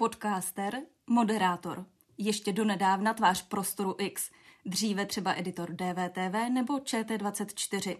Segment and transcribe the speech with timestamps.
[0.00, 1.86] Podcaster, moderátor.
[2.18, 4.30] Ještě donedávna tvář prostoru X.
[4.66, 7.96] Dříve třeba editor DVTV nebo ČT24.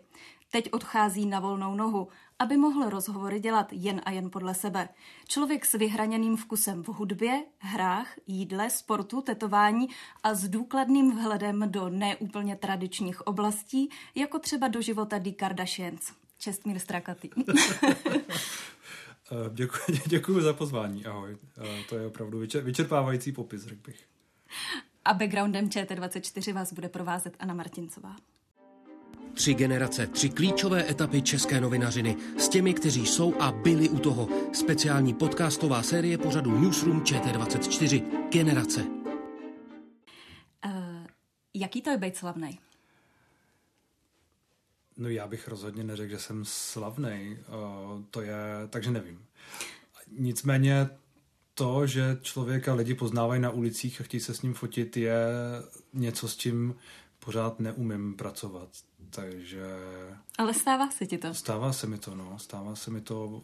[0.50, 4.88] Teď odchází na volnou nohu, aby mohl rozhovory dělat jen a jen podle sebe.
[5.28, 9.88] Člověk s vyhraněným vkusem v hudbě, hrách, jídle, sportu, tetování
[10.22, 15.32] a s důkladným vhledem do neúplně tradičních oblastí, jako třeba do života D.
[15.32, 16.12] Kardashians.
[16.38, 17.30] Čestmír Strakatý.
[19.54, 21.36] Děkuji, děkuji za pozvání, ahoj.
[21.88, 24.06] To je opravdu vyčerpávající popis, řekl bych.
[25.04, 28.16] A backgroundem ČT24 vás bude provázet Anna Martincová.
[29.34, 34.28] Tři generace, tři klíčové etapy české novinařiny s těmi, kteří jsou a byli u toho.
[34.52, 38.02] Speciální podcastová série pořadu Newsroom ČT24.
[38.30, 38.82] Generace.
[40.66, 41.06] Uh,
[41.54, 42.58] jaký to je být slavný?
[44.98, 47.36] No já bych rozhodně neřekl, že jsem slavný.
[47.48, 48.36] Uh, to je,
[48.70, 49.24] takže nevím.
[50.18, 50.90] Nicméně
[51.54, 55.26] to, že člověka lidi poznávají na ulicích a chtějí se s ním fotit, je
[55.92, 56.74] něco, s čím
[57.24, 58.68] pořád neumím pracovat.
[59.10, 59.66] Takže...
[60.38, 61.34] Ale stává se ti to?
[61.34, 62.38] Stává se mi to, no.
[62.38, 63.42] Stává se mi to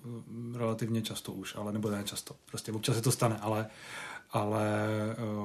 [0.55, 2.36] relativně často už, ale nebo ne často.
[2.47, 3.66] Prostě občas se to stane, ale
[4.34, 4.66] ale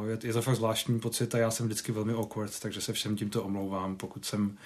[0.07, 3.15] je, je to fakt zvláštní pocit a já jsem vždycky velmi awkward, takže se všem
[3.15, 4.57] tímto omlouvám, pokud jsem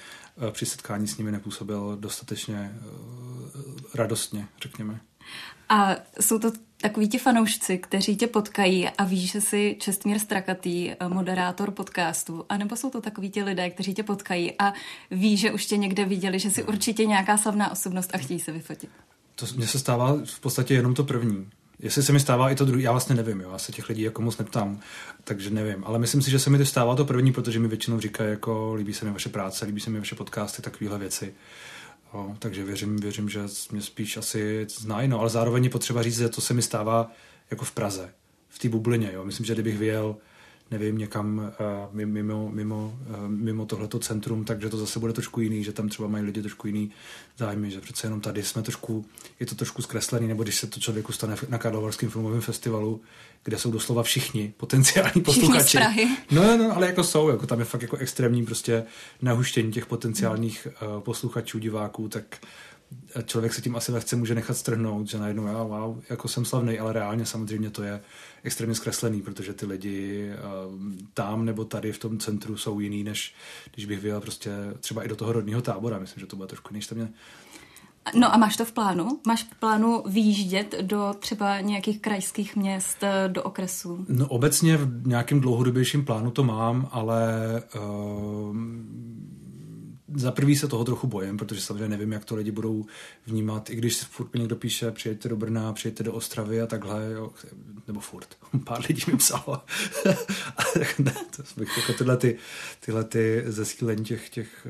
[0.51, 2.75] při setkání s nimi nepůsobil dostatečně
[3.93, 4.99] radostně, řekněme.
[5.69, 10.91] A jsou to takoví ti fanoušci, kteří tě potkají a víš, že jsi Čestmír Strakatý,
[11.07, 14.73] moderátor podcastu, anebo jsou to takoví ti lidé, kteří tě potkají a
[15.11, 18.51] ví, že už tě někde viděli, že jsi určitě nějaká slavná osobnost a chtějí se
[18.51, 18.89] vyfotit.
[19.35, 21.49] To mně se stává v podstatě jenom to první.
[21.83, 24.01] Jestli se mi stává i to druhý, já vlastně nevím, jo, já se těch lidí
[24.01, 24.79] jako moc neptám,
[25.23, 25.83] takže nevím.
[25.83, 28.73] Ale myslím si, že se mi to stává to první, protože mi většinou říkají, jako
[28.73, 31.33] líbí se mi vaše práce, líbí se mi vaše podcasty, takovéhle věci.
[32.13, 33.41] Jo, takže věřím, věřím, že
[33.71, 37.11] mě spíš asi znají, no, ale zároveň je potřeba říct, že to se mi stává
[37.51, 38.09] jako v Praze,
[38.49, 39.11] v té bublině.
[39.13, 39.25] Jo.
[39.25, 40.15] Myslím, že kdybych vyjel
[40.71, 41.51] nevím, někam
[41.93, 45.89] uh, mimo, mimo, uh, mimo tohleto centrum, takže to zase bude trošku jiný, že tam
[45.89, 46.91] třeba mají lidi trošku jiný
[47.37, 49.05] zájmy, že přece jenom tady jsme trošku,
[49.39, 53.01] je to trošku zkreslený, nebo když se to člověku stane na Karlovarském filmovém festivalu,
[53.43, 55.63] kde jsou doslova všichni potenciální posluchači.
[55.63, 56.07] Všichni z Prahy.
[56.31, 58.83] No, no, ale jako jsou, jako tam je fakt jako extrémní prostě
[59.21, 62.37] nahuštění těch potenciálních uh, posluchačů, diváků, tak
[63.25, 66.79] člověk se tím asi lehce může nechat strhnout, že najednou já, wow, jako jsem slavný,
[66.79, 68.01] ale reálně samozřejmě to je
[68.43, 70.81] extrémně zkreslený, protože ty lidi uh,
[71.13, 73.33] tam nebo tady v tom centru jsou jiný, než
[73.73, 75.99] když bych vyjel prostě třeba i do toho rodního tábora.
[75.99, 76.85] Myslím, že to bude trošku jiný.
[76.95, 77.09] Mě...
[78.19, 79.19] No a máš to v plánu?
[79.27, 84.05] Máš v plánu výjíždět do třeba nějakých krajských měst, do okresů?
[84.09, 87.23] No obecně v nějakém dlouhodobějším plánu to mám, ale
[87.75, 88.55] uh,
[90.15, 92.85] za prvý se toho trochu bojím, protože samozřejmě nevím, jak to lidi budou
[93.25, 93.69] vnímat.
[93.69, 97.31] I když furt někdo píše, přijďte do Brna, přijďte do Ostravy a takhle, jo,
[97.87, 98.27] nebo furt.
[98.63, 99.61] Pár lidí mi psalo.
[100.99, 102.37] ne, to bych jako tyhle, ty,
[102.79, 104.67] tyhle ty zesílení těch, těch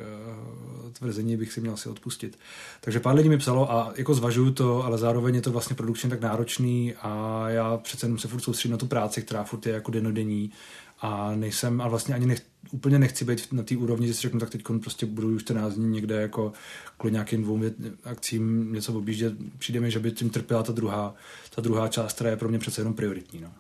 [0.85, 2.39] uh, tvrzení bych si měl si odpustit.
[2.81, 6.09] Takže pár lidí mi psalo a jako zvažuju to, ale zároveň je to vlastně produkčně
[6.09, 9.73] tak náročný a já přece jenom se furt soustředím na tu práci, která furt je
[9.73, 10.51] jako denodenní
[11.03, 12.41] a nejsem, a vlastně ani nech,
[12.72, 15.74] úplně nechci být na té úrovni, že si řeknu, tak teď prostě budu už 14
[15.74, 16.53] dní někde jako
[16.97, 17.62] kvůli nějakým dvou
[18.03, 19.34] akcím něco objíždět.
[19.58, 21.16] Přijde mi, že by tím trpěla ta druhá,
[21.56, 23.41] ta druhá část, která je pro mě přece jenom prioritní.
[23.41, 23.53] No.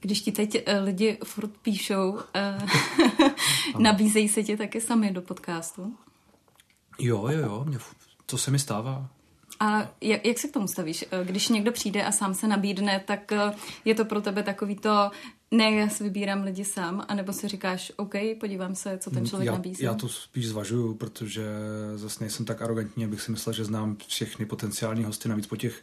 [0.00, 2.20] Když ti teď uh, lidi furt píšou, uh,
[3.78, 5.94] nabízejí se ti taky sami do podcastu?
[6.98, 7.78] Jo, jo, jo, mě,
[8.26, 9.08] to se mi stává.
[9.60, 11.04] A jak, jak se k tomu stavíš?
[11.24, 13.32] Když někdo přijde a sám se nabídne, tak
[13.84, 15.10] je to pro tebe takový to,
[15.50, 19.46] ne, já si vybírám lidi sám, anebo si říkáš, OK, podívám se, co ten člověk
[19.46, 19.84] já, nabízí.
[19.84, 21.46] Já to spíš zvažuju, protože
[21.96, 25.82] zase nejsem tak arrogantní, abych si myslel, že znám všechny potenciální hosty, navíc po těch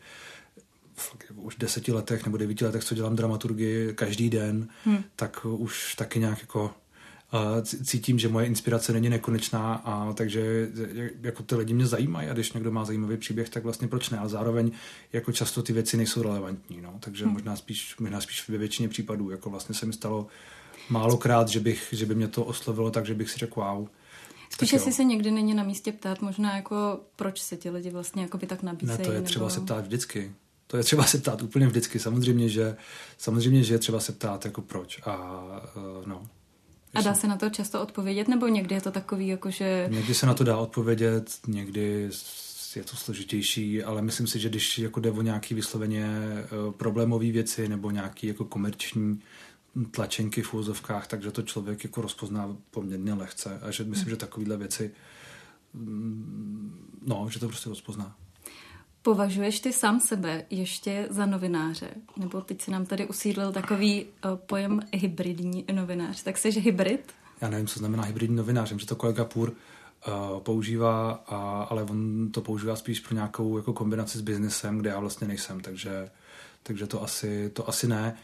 [1.36, 5.04] už deseti letech nebo devíti letech, co dělám dramaturgii každý den, hmm.
[5.16, 6.74] tak už taky nějak jako
[7.84, 10.70] cítím, že moje inspirace není nekonečná a takže
[11.22, 14.18] jako ty lidi mě zajímají a když někdo má zajímavý příběh, tak vlastně proč ne,
[14.18, 14.72] ale zároveň
[15.14, 17.34] jako často ty věci nejsou relevantní, no, takže hmm.
[17.34, 20.28] možná spíš, možná spíš ve většině případů, jako vlastně se mi stalo
[20.90, 23.88] málokrát, že, bych, že by mě to oslovilo tak, že bych si řekl wow.
[24.50, 28.22] Spíš jestli se někdy není na místě ptát, možná jako proč se ti lidi vlastně
[28.22, 28.98] jako by tak nabízejí.
[29.00, 29.28] Ne, to je nebo...
[29.28, 30.32] třeba se ptát vždycky.
[30.68, 32.00] To je třeba se ptát úplně vždycky.
[32.00, 32.78] Samozřejmě, že,
[33.18, 35.00] samozřejmě, že je třeba se ptát jako proč.
[35.06, 35.42] A
[35.76, 36.24] uh, no.
[36.94, 39.88] A dá se na to často odpovědět, nebo někdy je to takový, jako že...
[39.92, 42.10] Někdy se na to dá odpovědět, někdy
[42.76, 46.08] je to složitější, ale myslím si, že když jako jde o nějaký vysloveně
[46.68, 49.20] uh, problémové věci nebo nějaký jako komerční
[49.92, 54.58] tlačenky v úzovkách, takže to člověk jako rozpozná poměrně lehce a že myslím, že takovéhle
[54.58, 54.92] věci
[55.74, 58.16] mm, no, že to prostě rozpozná.
[59.04, 61.90] Považuješ ty sám sebe ještě za novináře?
[62.18, 66.24] Nebo teď se nám tady usídlil takový uh, pojem hybridní novinář.
[66.24, 67.14] Tak jsi hybrid?
[67.42, 68.70] Já nevím, co znamená hybridní novinář.
[68.70, 69.52] Vím, že to kolega Půr
[70.08, 74.90] uh, používá, a, ale on to používá spíš pro nějakou jako kombinaci s biznesem, kde
[74.90, 76.10] já vlastně nejsem, takže,
[76.64, 78.18] takže to, asi, to asi ne.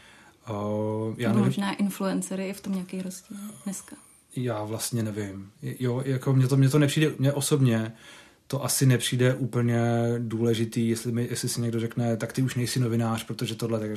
[0.50, 1.44] Uh, já nevím.
[1.44, 3.96] Možná influencery je v tom nějaký rozdíl dneska.
[4.36, 5.52] Já vlastně nevím.
[5.62, 7.92] Jo, jako mně to, mně to nepřijde, mně osobně
[8.50, 9.80] to asi nepřijde úplně
[10.18, 13.90] důležitý, jestli, mi, jestli si někdo řekne, tak ty už nejsi novinář, protože tohle, tak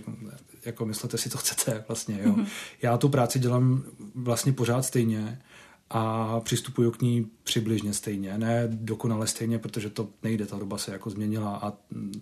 [0.65, 2.31] jako myslete si, to chcete vlastně, jo.
[2.31, 2.45] Mm-hmm.
[2.81, 3.83] Já tu práci dělám
[4.15, 5.41] vlastně pořád stejně
[5.89, 10.91] a přistupuju k ní přibližně stejně, ne dokonale stejně, protože to nejde, ta doba se
[10.91, 11.73] jako změnila a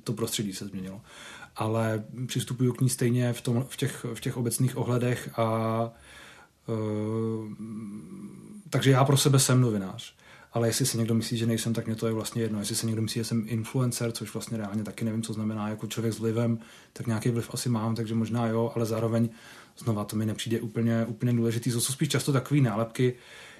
[0.03, 1.01] to prostředí se změnilo.
[1.55, 5.91] Ale přistupuju k ní stejně v, tom, v, těch, v těch obecných ohledech a
[6.67, 7.53] uh,
[8.69, 10.18] takže já pro sebe jsem novinář
[10.53, 12.59] ale jestli si někdo myslí, že nejsem, tak mě to je vlastně jedno.
[12.59, 15.87] Jestli si někdo myslí, že jsem influencer, což vlastně reálně taky nevím, co znamená jako
[15.87, 16.59] člověk s vlivem,
[16.93, 19.29] tak nějaký vliv asi mám, takže možná jo, ale zároveň
[19.77, 21.71] znova to mi nepřijde úplně, úplně důležitý.
[21.71, 23.15] To jsou spíš často takové nálepky,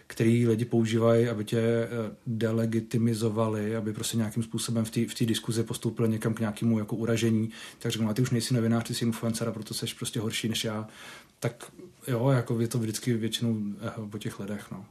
[0.07, 1.87] který lidi používají, aby tě eh,
[2.27, 7.49] delegitimizovali, aby prostě nějakým způsobem v té diskuzi postoupili někam k nějakému jako uražení.
[7.79, 10.63] Tak řeknu, ty už nejsi novinář, ty jsi influencer a proto jsi prostě horší než
[10.63, 10.87] já.
[11.39, 11.71] Tak
[12.07, 14.71] jo, jako je to vždycky většinou eh, o těch lidech.
[14.71, 14.85] No.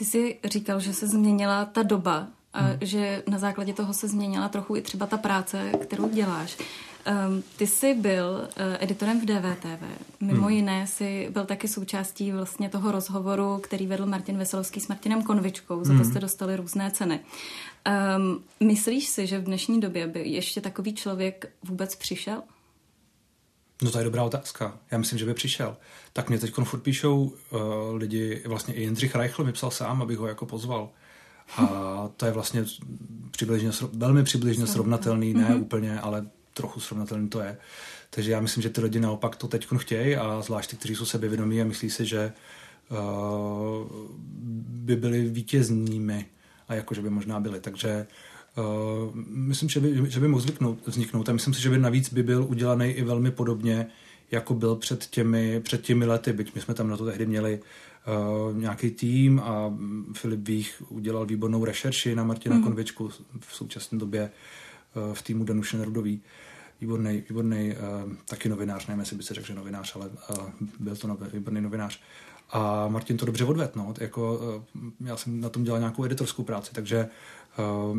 [0.00, 2.78] Ty jsi říkal, že se změnila ta doba a hmm.
[2.80, 6.56] že na základě toho se změnila trochu i třeba ta práce, kterou děláš.
[6.58, 9.82] Um, ty jsi byl uh, editorem v DVTV.
[10.20, 10.50] Mimo hmm.
[10.50, 15.84] jiné jsi byl taky součástí vlastně toho rozhovoru, který vedl Martin Veselovský s Martinem Konvičkou.
[15.84, 16.10] Za to hmm.
[16.10, 17.20] jste dostali různé ceny.
[18.16, 22.42] Um, myslíš si, že v dnešní době by ještě takový člověk vůbec přišel?
[23.82, 24.78] No to je dobrá otázka.
[24.90, 25.76] Já myslím, že by přišel.
[26.12, 27.60] Tak mě teď furt píšou uh,
[27.94, 30.88] lidi, vlastně i Jindřich Reichl mi psal sám, abych ho jako pozval.
[31.56, 32.64] A to je vlastně
[33.30, 35.60] přibližně, velmi přibližně srovnatelný, ne mm-hmm.
[35.60, 37.56] úplně, ale trochu srovnatelný to je.
[38.10, 41.04] Takže já myslím, že ty lidi naopak to teď chtějí a zvlášť ty, kteří jsou
[41.04, 42.32] sebevědomí a myslí si, že
[42.90, 42.98] uh,
[44.66, 46.26] by byli vítěznými
[46.68, 47.60] a jakože by možná byli.
[47.60, 48.29] Takže Uh,
[49.26, 52.22] myslím, že by, že by mohl vzniknout, vzniknout a myslím si, že by navíc by
[52.22, 53.86] byl udělaný i velmi podobně,
[54.30, 57.60] jako byl před těmi, před těmi lety, byť my jsme tam na to tehdy měli
[57.60, 59.74] uh, nějaký tým a
[60.12, 62.62] Filip Vích udělal výbornou rešerši na Martina mm.
[62.62, 63.08] Konvičku
[63.40, 64.30] v současné době
[64.96, 66.22] uh, v týmu Danuše Nerudový.
[66.80, 70.36] Výborný, výborný uh, taky novinář, nevím, jestli by se řekl, že novinář, ale uh,
[70.78, 72.00] byl to nový, výborný novinář.
[72.52, 73.72] A Martin to dobře odvedl.
[73.76, 73.94] No.
[74.00, 74.40] Jako,
[74.74, 77.08] uh, já jsem na tom dělal nějakou editorskou práci, takže Ehm,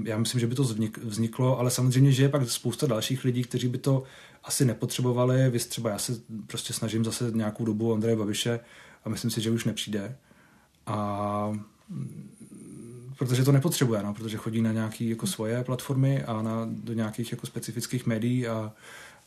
[0.04, 0.64] já myslím, že by to
[1.04, 4.04] vzniklo, ale samozřejmě, že je pak spousta dalších lidí, kteří by to
[4.44, 5.50] asi nepotřebovali.
[5.50, 8.60] Vy třeba já se prostě snažím zase nějakou dobu Andreje Babiše
[9.06, 10.16] a myslím si, že už nepřijde.
[10.86, 11.52] A
[11.90, 12.30] mm,
[13.18, 17.32] protože to nepotřebuje, no, protože chodí na nějaké jako svoje platformy a na, do nějakých
[17.32, 18.74] jako specifických médií a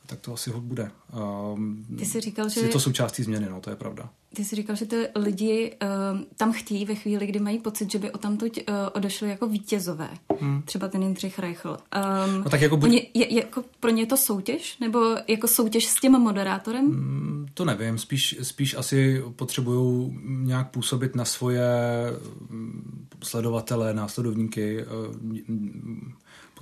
[0.07, 0.91] tak to asi hod bude.
[1.55, 2.61] Um, Ty jsi říkal, že...
[2.61, 4.11] Je to součástí změny, no, to je pravda.
[4.35, 7.99] Ty jsi říkal, že ty lidi uh, tam chtějí ve chvíli, kdy mají pocit, že
[7.99, 8.53] by o tamto uh,
[8.93, 10.09] odešli jako vítězové.
[10.41, 10.63] Hmm.
[10.63, 11.69] Třeba ten Jindřich Reichl.
[12.29, 12.91] Um, no tak jako, buď...
[12.91, 14.79] je, je, jako pro ně to soutěž?
[14.79, 16.87] Nebo jako soutěž s tím moderátorem?
[16.87, 17.99] Hmm, to nevím.
[17.99, 21.69] Spíš, spíš asi potřebují nějak působit na svoje
[22.51, 24.85] mm, sledovatele, následovníky.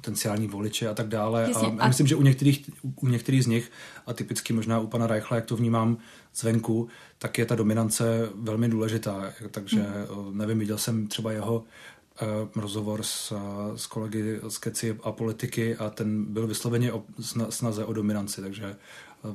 [0.02, 1.42] Potenciální voliče a tak dále.
[1.42, 3.72] Jasně, a, a myslím, že u některých, u některých z nich,
[4.06, 5.96] a typicky možná u pana Reichla, jak to vnímám
[6.34, 9.32] zvenku, tak je ta dominance velmi důležitá.
[9.50, 10.38] Takže hmm.
[10.38, 13.32] nevím, viděl jsem třeba jeho uh, rozhovor s,
[13.76, 17.02] s kolegy z Keci a politiky a ten byl vysloveně o
[17.50, 18.76] snaze o dominanci, takže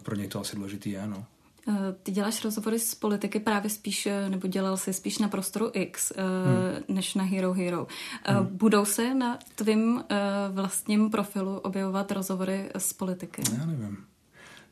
[0.03, 1.07] pro něj to asi důležitý je.
[1.07, 1.25] No.
[1.69, 5.69] Eh, ty děláš rozhovory z politiky právě spíš, eh, nebo dělal jsi spíš na prostoru
[5.73, 6.95] X, eh, hmm.
[6.95, 7.87] než na Hero Hero.
[8.25, 8.47] Hmm.
[8.51, 10.03] Budou se na tvým
[10.51, 13.41] vlastním profilu objevovat rozhovory z politiky?
[13.59, 13.97] Já nevím.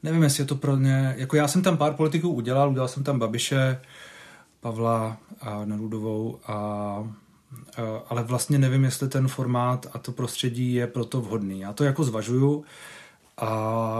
[0.04, 1.16] Nevím, jestli je to pro ně...
[1.18, 3.82] Jako já jsem tam pár politiků udělal, udělal jsem tam Babiše,
[4.62, 7.10] Pavla a Nerudovou a
[8.10, 11.60] ale vlastně nevím, jestli ten formát a to prostředí je proto vhodný.
[11.60, 12.64] Já to jako zvažuju
[13.38, 13.95] a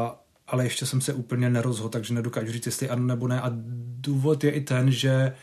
[0.56, 3.42] ale ještě jsem se úplně nerozhodl, takže nedokážu říct, jestli ano nebo ne.
[3.42, 3.52] A
[4.00, 5.36] důvod je i ten, že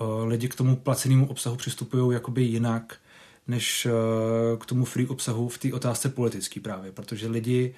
[0.00, 2.96] uh, lidi k tomu placenému obsahu přistupují jakoby jinak
[3.46, 7.74] než uh, k tomu free obsahu v té otázce politické právě, protože lidi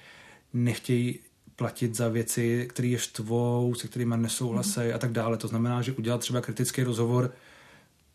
[0.53, 1.19] nechtějí
[1.55, 4.95] platit za věci, které je štvou, se kterými nesouhlasí mm.
[4.95, 5.37] a tak dále.
[5.37, 7.31] To znamená, že udělat třeba kritický rozhovor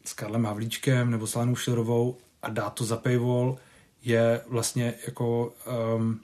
[0.05, 3.59] s Karlem Havlíčkem nebo s Lánou Šilerovou a dát to za paywall
[4.03, 5.55] je vlastně jako
[5.97, 6.21] um,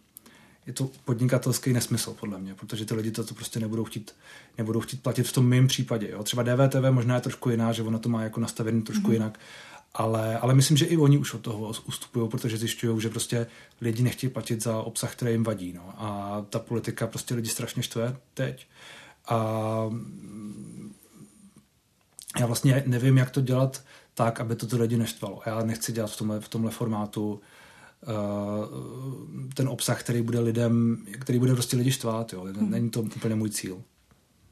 [0.69, 4.15] je to podnikatelský nesmysl podle mě, protože ty lidi to, to prostě nebudou chtít,
[4.59, 6.11] nebudou chtít platit v tom mém případě.
[6.11, 6.23] Jo.
[6.23, 9.13] Třeba DVTV možná je trošku jiná, že ono to má jako nastavený trošku mm-hmm.
[9.13, 9.41] jinak,
[9.95, 13.47] ale, ale myslím, že i oni už od toho ustupují, protože zjišťují, že prostě
[13.81, 15.73] lidi nechtějí platit za obsah, který jim vadí.
[15.73, 15.95] No.
[15.97, 18.67] A ta politika prostě lidi strašně štve teď.
[19.29, 19.91] A
[22.41, 23.85] já vlastně nevím, jak to dělat
[24.15, 25.41] tak, aby to ty lidi neštvalo.
[25.47, 27.39] Já nechci dělat v tomhle, v tomhle formátu uh,
[29.55, 32.33] ten obsah, který bude lidem, který bude prostě lidi štvát.
[32.33, 32.43] Jo.
[32.43, 32.71] Hmm.
[32.71, 33.83] Není to úplně můj cíl.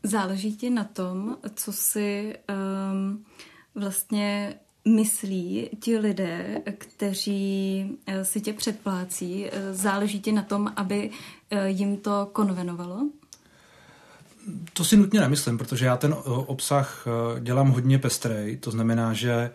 [0.02, 2.34] Záleží ti na tom, co si
[2.92, 3.24] um,
[3.74, 4.54] vlastně
[4.88, 11.10] myslí ti lidé, kteří eh, si tě předplácí, eh, záleží ti na tom, aby
[11.66, 13.08] jim to konvenovalo?
[14.72, 17.06] To si nutně nemyslím, protože já ten obsah
[17.40, 19.50] dělám hodně pestrej, to znamená, že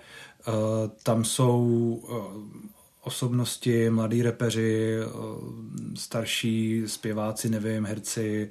[1.03, 1.99] tam jsou
[3.01, 4.97] osobnosti, mladí repeři,
[5.95, 8.49] starší zpěváci, nevím, herci,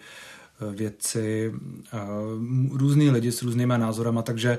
[0.75, 1.53] vědci,
[2.71, 4.59] různý lidi s různýma názorama, takže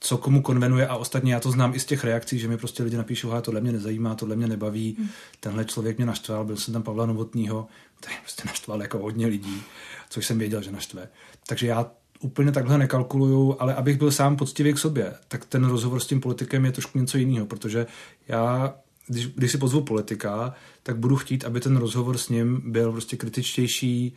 [0.00, 2.82] co komu konvenuje a ostatně já to znám i z těch reakcí, že mi prostě
[2.82, 5.08] lidi napíšou, že tohle mě nezajímá, tohle mě nebaví, hmm.
[5.40, 7.66] tenhle člověk mě naštval, byl jsem tam Pavla Novotního,
[8.00, 9.62] který prostě naštval jako hodně lidí,
[10.10, 11.08] což jsem věděl, že naštve.
[11.46, 11.90] Takže já
[12.20, 16.20] úplně takhle nekalkuluju, ale abych byl sám poctivý k sobě, tak ten rozhovor s tím
[16.20, 17.86] politikem je trošku něco jiného, protože
[18.28, 18.74] já
[19.08, 23.16] když, když si pozvu politika, tak budu chtít, aby ten rozhovor s ním byl prostě
[23.16, 24.16] kritičtější,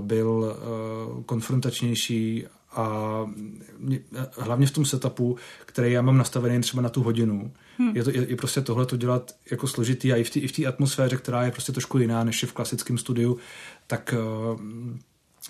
[0.00, 0.56] byl
[1.26, 3.26] konfrontačnější a
[4.38, 5.36] hlavně v tom setupu,
[5.66, 7.96] který já mám nastavený třeba na tu hodinu, hmm.
[7.96, 11.16] je, to, je, je prostě tohle to dělat jako složitý a i v té atmosféře,
[11.16, 13.38] která je prostě trošku jiná než je v klasickém studiu,
[13.86, 14.14] tak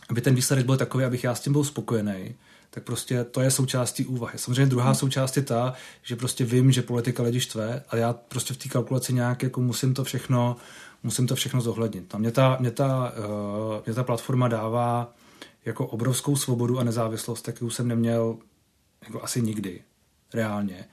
[0.08, 2.34] aby ten výsledek byl takový, abych já s tím byl spokojený
[2.76, 4.38] tak prostě to je součástí úvahy.
[4.38, 4.94] Samozřejmě druhá hmm.
[4.94, 8.68] součást je ta, že prostě vím, že politika lidi štve, ale já prostě v té
[8.68, 10.56] kalkulaci nějak jako musím to všechno,
[11.02, 12.14] musím to všechno zohlednit.
[12.14, 15.14] A mě ta, mě ta, uh, mě ta platforma dává
[15.64, 18.36] jako obrovskou svobodu a nezávislost, kterou jsem neměl
[19.04, 19.80] jako asi nikdy,
[20.34, 20.84] reálně.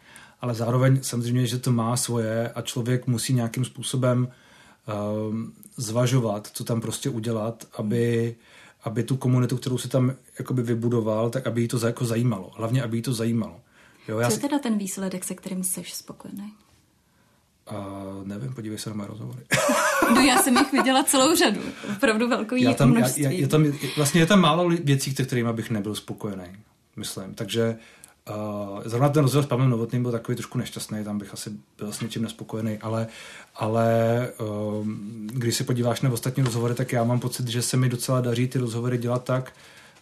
[0.42, 5.36] Ale zároveň samozřejmě, že to má svoje a člověk musí nějakým způsobem uh,
[5.78, 8.53] zvažovat, co tam prostě udělat, aby hmm
[8.84, 12.52] aby tu komunitu, kterou si tam jakoby vybudoval, tak aby jí to jako zajímalo.
[12.56, 13.60] Hlavně, aby jí to zajímalo.
[14.08, 16.54] Jo, já Co je teda ten výsledek, se kterým jsi spokojený?
[17.72, 19.40] Uh, nevím, podívej se na mé rozhovory.
[20.16, 21.62] no já jsem jich viděla celou řadu,
[21.96, 23.24] opravdu velkou já tam, množství.
[23.24, 23.66] Já, já, je tam,
[23.98, 26.44] vlastně je tam málo věcí, se kterými bych nebyl spokojený,
[26.96, 27.34] myslím.
[27.34, 27.78] Takže
[28.30, 31.92] Uh, zrovna ten rozhovor s Pavlem Novotným byl takový trošku nešťastný, tam bych asi byl
[31.92, 33.08] s něčím nespokojený, ale,
[33.56, 33.88] ale
[34.40, 34.88] uh,
[35.26, 38.48] když se podíváš na ostatní rozhovory, tak já mám pocit, že se mi docela daří
[38.48, 39.54] ty rozhovory dělat tak,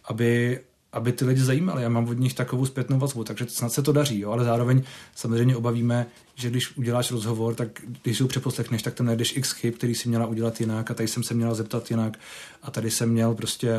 [0.06, 0.60] aby,
[0.94, 1.84] aby ty lidi zajímaly.
[1.84, 4.32] Já mám od nich takovou zpětnou vazbu, takže snad se to daří, jo?
[4.32, 4.84] ale zároveň
[5.16, 6.06] samozřejmě obavíme,
[6.36, 7.68] že když uděláš rozhovor, tak
[8.02, 10.94] když si ho přeposlechneš, tak tam najdeš x chyb, který si měla udělat jinak a
[10.94, 12.20] tady jsem se měla zeptat jinak
[12.64, 13.74] a tady jsem měl prostě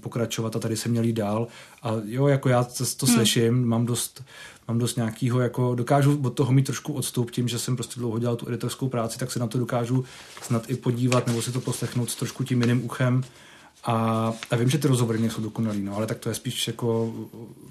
[0.00, 1.46] pokračovat a tady jsem měl jít dál.
[1.82, 3.14] A jo, jako já to, to hmm.
[3.14, 4.24] slyším, mám dost,
[4.68, 8.18] mám dost nějakýho, jako dokážu od toho mít trošku odstup tím, že jsem prostě dlouho
[8.18, 10.04] dělal tu editorskou práci, tak se na to dokážu
[10.42, 13.24] snad i podívat nebo si to poslechnout s trošku tím jiným uchem
[13.84, 17.14] a, a vím, že ty rozhovory nejsou dokonalý, no, ale tak to je spíš jako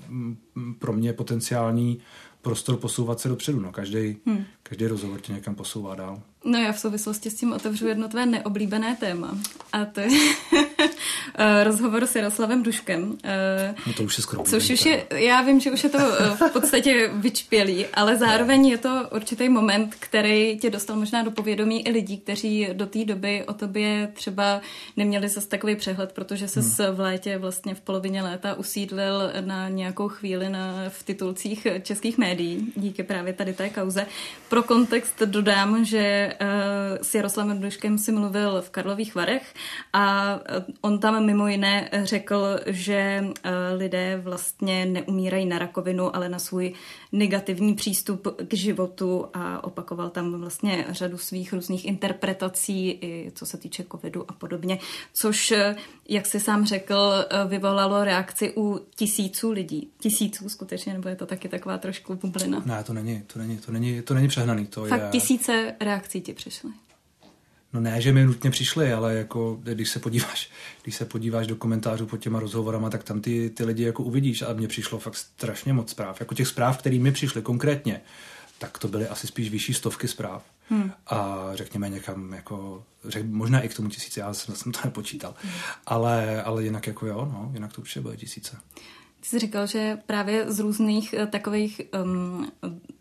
[0.09, 0.37] mm,
[0.79, 1.99] pro mě potenciální
[2.41, 3.59] prostor posouvat se dopředu.
[3.59, 3.71] No.
[3.71, 4.45] Každý, hmm.
[4.63, 6.21] každý rozhovor tě někam posouvá dál.
[6.45, 9.37] No já v souvislosti s tím otevřu jedno tvé neoblíbené téma.
[9.73, 10.09] A to je
[11.63, 13.17] rozhovor s Jaroslavem Duškem.
[13.23, 14.43] Eh, no to už je skoro.
[14.43, 18.67] Což už je, já vím, že už je to eh, v podstatě vyčpělý, ale zároveň
[18.67, 23.05] je to určitý moment, který tě dostal možná do povědomí i lidí, kteří do té
[23.05, 24.61] doby o tobě třeba
[24.97, 26.95] neměli zase takový přehled, protože se hmm.
[26.95, 32.73] v létě vlastně v polovině léta usídlil na nějakou chvíli na, v titulcích českých médií
[32.75, 34.05] díky právě tady té kauze.
[34.49, 36.47] Pro kontext dodám, že uh,
[37.01, 39.53] s Jaroslavem Duškem si mluvil v Karlových Varech
[39.93, 43.31] a eh, on tam mimo jiné řekl, že uh,
[43.77, 46.73] lidé vlastně neumírají na rakovinu, ale na svůj
[47.11, 53.57] negativní přístup k životu a opakoval tam vlastně řadu svých různých interpretací, i co se
[53.57, 54.79] týče covidu a podobně,
[55.13, 55.53] což,
[56.09, 59.89] jak si sám řekl, vyvolalo reakci u tisíců lidí.
[59.99, 62.61] Tisíců skutečně, nebo je to taky taková trošku bublina?
[62.65, 64.65] Ne, to není, to není, to není, to není přehnaný.
[64.65, 65.09] To Fakt je...
[65.11, 66.71] tisíce reakcí ti přišly.
[67.73, 70.49] No ne, že mi nutně přišly, ale jako když se podíváš,
[70.83, 74.41] když se podíváš do komentářů pod těma rozhovorama, tak tam ty, ty lidi jako uvidíš
[74.41, 76.19] a mně přišlo fakt strašně moc zpráv.
[76.19, 78.01] Jako těch zpráv, které mi přišly konkrétně,
[78.57, 80.43] tak to byly asi spíš vyšší stovky zpráv.
[80.69, 80.91] Hmm.
[81.07, 85.35] A řekněme někam, jako, řek, možná i k tomu tisíci, já jsem, jsem to nepočítal.
[85.41, 85.53] Hmm.
[85.85, 88.57] Ale, ale jinak jako jo, no, jinak to určitě byly tisíce.
[89.23, 92.51] Ty jsi říkal, že právě z různých uh, takových um,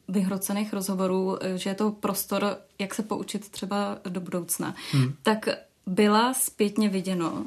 [0.09, 4.75] vyhrocených rozhovorů, eh, že je to prostor, jak se poučit třeba do budoucna.
[4.93, 5.15] Hmm.
[5.23, 5.49] Tak
[5.87, 7.47] byla zpětně viděno, uh,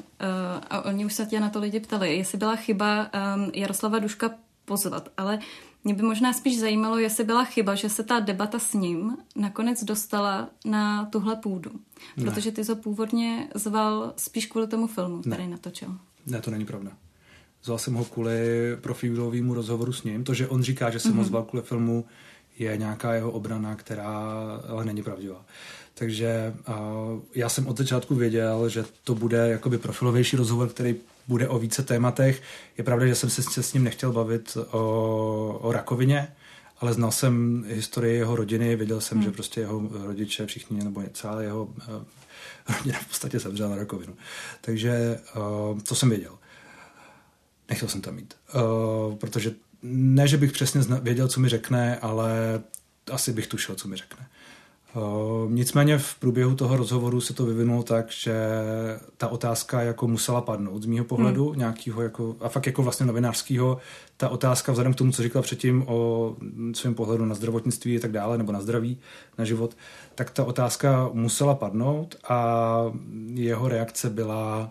[0.70, 4.30] a oni už se tě na to lidi ptali, jestli byla chyba um, Jaroslava Duška
[4.64, 5.38] pozvat, ale
[5.84, 9.84] mě by možná spíš zajímalo, jestli byla chyba, že se ta debata s ním nakonec
[9.84, 11.70] dostala na tuhle půdu.
[12.16, 12.24] Ne.
[12.24, 15.48] Protože ty to původně zval spíš kvůli tomu filmu, který ne.
[15.48, 15.98] natočil.
[16.26, 16.90] Ne, to není pravda.
[17.66, 18.38] Zval jsem ho kvůli
[18.80, 20.24] profilovému rozhovoru s ním.
[20.24, 21.16] To, že on říká, že jsem mm-hmm.
[21.16, 22.04] ho zval kvůli filmu,
[22.58, 24.12] je nějaká jeho obrana, která
[24.68, 25.44] ale není pravdivá.
[25.94, 26.74] Takže uh,
[27.34, 30.94] já jsem od začátku věděl, že to bude jakoby profilovější rozhovor, který
[31.28, 32.42] bude o více tématech.
[32.78, 36.28] Je pravda, že jsem se, s ním nechtěl bavit o, o rakovině,
[36.80, 39.24] ale znal jsem historii jeho rodiny, věděl jsem, hmm.
[39.24, 41.74] že prostě jeho rodiče, všichni, nebo celá jeho uh,
[42.76, 44.14] rodina v podstatě zemřela na rakovinu.
[44.60, 46.38] Takže uh, to jsem věděl.
[47.68, 52.60] Nechtěl jsem tam mít, uh, protože ne, že bych přesně věděl, co mi řekne, ale
[53.12, 54.26] asi bych tušil, co mi řekne.
[54.94, 58.34] Uh, nicméně v průběhu toho rozhovoru se to vyvinulo tak, že
[59.16, 61.58] ta otázka jako musela padnout z mýho pohledu, hmm.
[61.58, 63.78] nějakého jako, a fakt jako vlastně novinářského,
[64.16, 66.36] ta otázka vzhledem k tomu, co říkal předtím o
[66.74, 68.98] svém pohledu na zdravotnictví a tak dále, nebo na zdraví,
[69.38, 69.76] na život,
[70.14, 72.82] tak ta otázka musela padnout a
[73.34, 74.70] jeho reakce byla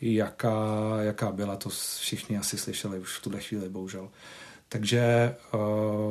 [0.00, 1.68] jaká, jaká byla, to
[2.00, 4.08] všichni asi slyšeli už v tuhle chvíli, bohužel.
[4.68, 5.34] Takže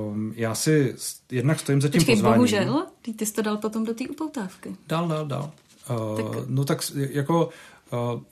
[0.10, 0.96] um, já si
[1.32, 2.36] jednak stojím za tím Počkej, pozváním.
[2.36, 2.86] bohužel?
[3.02, 4.76] Ty, ty jsi to dal potom do té upoutávky.
[4.88, 5.52] Dal, dal, dal.
[5.90, 6.48] Uh, tak...
[6.48, 7.50] No tak jako
[7.92, 8.22] uh,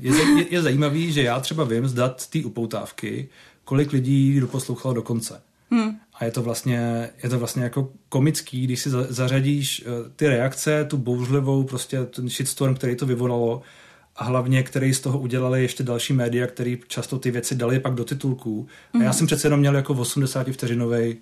[0.00, 3.28] je, je, je zajímavý, že já třeba vím zdat té upoutávky,
[3.64, 5.42] kolik lidí doposlouchalo do konce.
[5.70, 5.96] Hmm.
[6.14, 10.84] A je to vlastně, je to vlastně jako komický, když si zařadíš uh, ty reakce,
[10.84, 13.62] tu bouřlivou, prostě ten shitstorm, který to vyvolalo,
[14.16, 17.94] a hlavně, který z toho udělali ještě další média, který často ty věci dali pak
[17.94, 18.66] do titulků.
[18.94, 19.12] A já mhm.
[19.12, 21.16] jsem přece jenom měl jako 80 vteřinový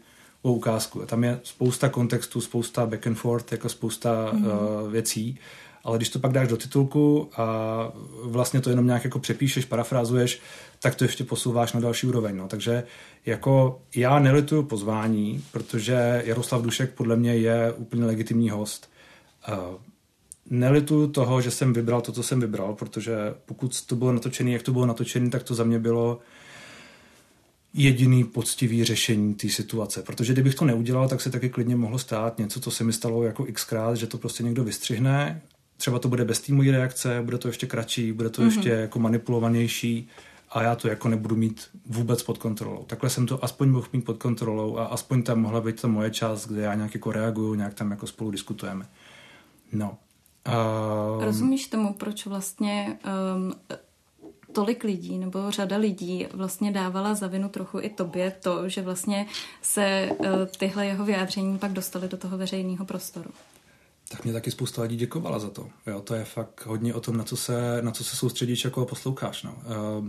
[0.53, 1.01] ukázku.
[1.07, 4.47] Tam je spousta kontextu, spousta back and forth, jako spousta mm.
[4.47, 4.53] uh,
[4.91, 5.39] věcí,
[5.85, 7.89] ale když to pak dáš do titulku a
[8.23, 10.41] vlastně to jenom nějak jako přepíšeš, parafrázuješ,
[10.81, 12.37] tak to ještě posouváš na další úroveň.
[12.37, 12.49] No.
[12.49, 12.83] Takže
[13.27, 18.91] jako já nelituju pozvání, protože Jaroslav Dušek podle mě je úplně legitimní host.
[19.49, 19.55] Uh,
[20.51, 24.63] nelituju toho, že jsem vybral to, co jsem vybral, protože pokud to bylo natočené, jak
[24.63, 26.21] to bylo natočené, tak to za mě bylo
[27.75, 30.03] jediný poctivý řešení té situace.
[30.03, 33.23] Protože kdybych to neudělal, tak se taky klidně mohlo stát něco, co se mi stalo
[33.23, 35.43] jako xkrát, že to prostě někdo vystřihne,
[35.77, 38.47] třeba to bude bez té mojí reakce, bude to ještě kratší, bude to mm-hmm.
[38.47, 40.09] ještě jako manipulovanější
[40.51, 42.85] a já to jako nebudu mít vůbec pod kontrolou.
[42.87, 46.11] Takhle jsem to aspoň mohl mít pod kontrolou a aspoň tam mohla být ta moje
[46.11, 48.87] část, kde já nějak jako reaguju, nějak tam jako spolu diskutujeme.
[49.73, 49.99] No,
[50.49, 52.99] Um, Rozumíš tomu, proč vlastně
[53.37, 53.55] um,
[54.53, 59.27] tolik lidí nebo řada lidí vlastně dávala za vinu trochu i tobě to, že vlastně
[59.63, 60.27] se uh,
[60.59, 63.31] tyhle jeho vyjádření pak dostaly do toho veřejného prostoru?
[64.09, 65.69] Tak mě taky spousta lidí děkovala za to.
[65.87, 68.85] Jo, to je fakt hodně o tom, na co se, na co se soustředíš jako
[68.87, 69.43] posloucháš.
[69.43, 69.55] No.
[70.01, 70.09] Uh,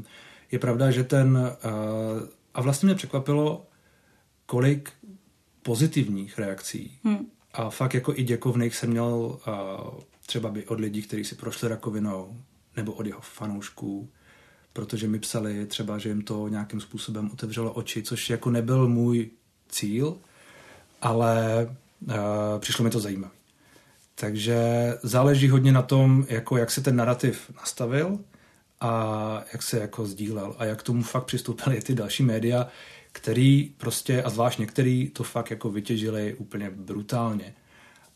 [0.52, 1.58] je pravda, že ten...
[1.66, 3.66] Uh, a vlastně mě překvapilo,
[4.46, 4.92] kolik
[5.62, 7.28] pozitivních reakcí hmm.
[7.54, 11.70] a fakt jako i děkovných jsem měl uh, třeba by od lidí, kteří si prošli
[11.70, 12.38] rakovinou,
[12.78, 14.10] nebo od jeho fanoušků,
[14.74, 19.30] protože mi psali třeba, že jim to nějakým způsobem otevřelo oči, což jako nebyl můj
[19.70, 20.18] cíl,
[21.02, 21.68] ale
[22.08, 22.14] uh,
[22.60, 23.34] přišlo mi to zajímavé.
[24.16, 24.58] Takže
[25.04, 28.20] záleží hodně na tom, jako jak se ten narrativ nastavil
[28.82, 32.68] a jak se jako sdílel a jak tomu fakt přistoupili ty další média,
[33.12, 37.54] který prostě, a zvlášť některý, to fakt jako vytěžili úplně brutálně.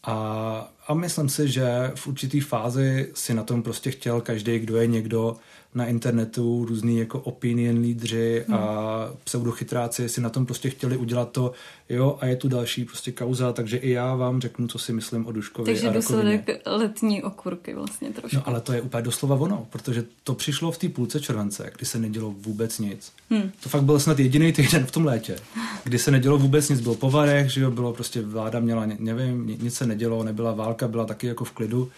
[0.04, 4.78] A, a myslím si, že v určitý fázi si na tom prostě chtěl každý, kdo
[4.78, 5.38] je někdo,
[5.76, 8.58] na internetu různý jako opinion lídři hmm.
[8.58, 11.52] a pseudochytráci si na tom prostě chtěli udělat to,
[11.90, 15.28] jo, a je tu další prostě kauza, takže i já vám řeknu, co si myslím
[15.28, 18.36] o Duškovi Takže důsledek letní okurky vlastně trošku.
[18.36, 21.86] No ale to je úplně doslova ono, protože to přišlo v té půlce července, kdy
[21.86, 23.12] se nedělo vůbec nic.
[23.30, 23.52] Hmm.
[23.64, 25.36] To fakt byl snad jediný týden v tom létě,
[25.84, 29.74] kdy se nedělo vůbec nic, bylo povarech, že jo, bylo prostě vláda měla, nevím, nic
[29.74, 31.92] se nedělo, nebyla válka, byla taky jako v klidu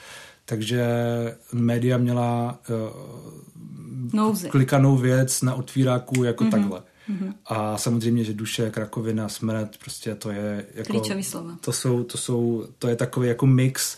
[0.51, 0.85] takže
[1.53, 4.49] média měla uh, Nouzy.
[4.49, 6.51] klikanou věc na otvíráku jako mm-hmm.
[6.51, 6.79] takhle.
[6.79, 7.33] Mm-hmm.
[7.45, 10.93] A samozřejmě, že duše, krakovina, smrt, prostě to je jako...
[10.93, 11.57] Klíčový slova.
[11.61, 13.97] To jsou, to jsou, to je takový jako mix,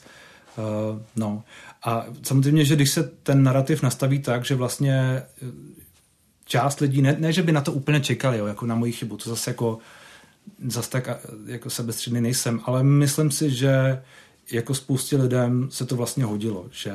[0.58, 1.44] uh, no.
[1.84, 5.24] A samozřejmě, že když se ten narrativ nastaví tak, že vlastně eh,
[6.46, 9.18] část lidí, ne, ne že by na to úplně čekali, jo, jako na moji chybu,
[9.18, 9.78] to zase jako
[10.68, 11.10] zas tak
[11.46, 14.02] jako sebestředný nejsem, ale myslím si, že
[14.52, 16.92] jako spoustě lidem se to vlastně hodilo, že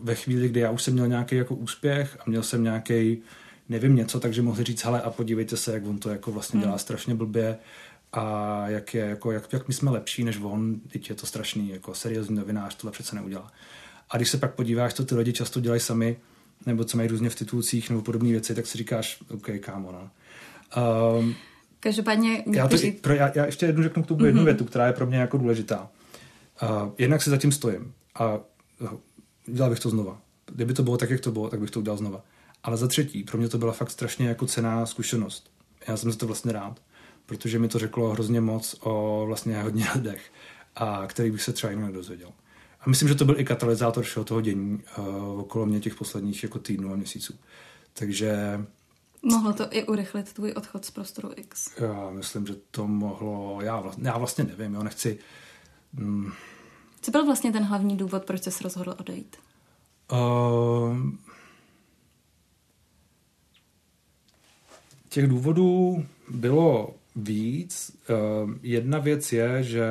[0.00, 3.22] ve chvíli, kdy já už jsem měl nějaký jako úspěch a měl jsem nějaký
[3.68, 6.72] nevím něco, takže mohli říct, hele a podívejte se, jak on to jako vlastně dělá
[6.72, 6.78] hmm.
[6.78, 7.58] strašně blbě
[8.12, 11.68] a jak, je, jako, jak, jak my jsme lepší než on, teď je to strašný,
[11.68, 13.52] jako seriózní novinář, tohle přece neudělá.
[14.10, 16.16] A když se pak podíváš, co ty lidi často dělají sami,
[16.66, 20.10] nebo co mají různě v titulcích nebo podobné věci, tak si říkáš, OK, kámo, no.
[21.18, 21.34] Um,
[21.80, 22.44] Každopádně...
[22.52, 24.44] Já, to, pro, já, já ještě jednu řeknu k tomu jednu mm-hmm.
[24.44, 25.90] větu, která je pro mě jako důležitá.
[26.62, 28.88] Uh, jednak si zatím stojím a uh,
[29.46, 30.20] dělal bych to znova.
[30.46, 32.24] Kdyby to bylo tak, jak to bylo, tak bych to udělal znova.
[32.62, 35.50] Ale za třetí, pro mě to byla fakt strašně jako cená zkušenost.
[35.88, 36.80] Já jsem za to vlastně rád,
[37.26, 40.32] protože mi to řeklo hrozně moc o vlastně hodně lidech,
[40.76, 42.32] a který bych se třeba jinak dozvěděl.
[42.80, 46.42] A myslím, že to byl i katalyzátor všeho toho dění uh, okolo mě těch posledních
[46.42, 47.34] jako týdnů a měsíců.
[47.92, 48.60] Takže...
[49.22, 51.70] Mohlo to i urychlit tvůj odchod z prostoru X?
[51.80, 53.58] Já myslím, že to mohlo...
[53.62, 55.18] Já vlastně, já vlastně nevím, já nechci...
[55.92, 56.32] Mm.
[57.00, 59.36] Co byl vlastně ten hlavní důvod, proč jsi se rozhodl odejít?
[60.12, 60.96] Uh,
[65.08, 67.96] těch důvodů bylo víc.
[68.44, 69.84] Uh, jedna věc je, že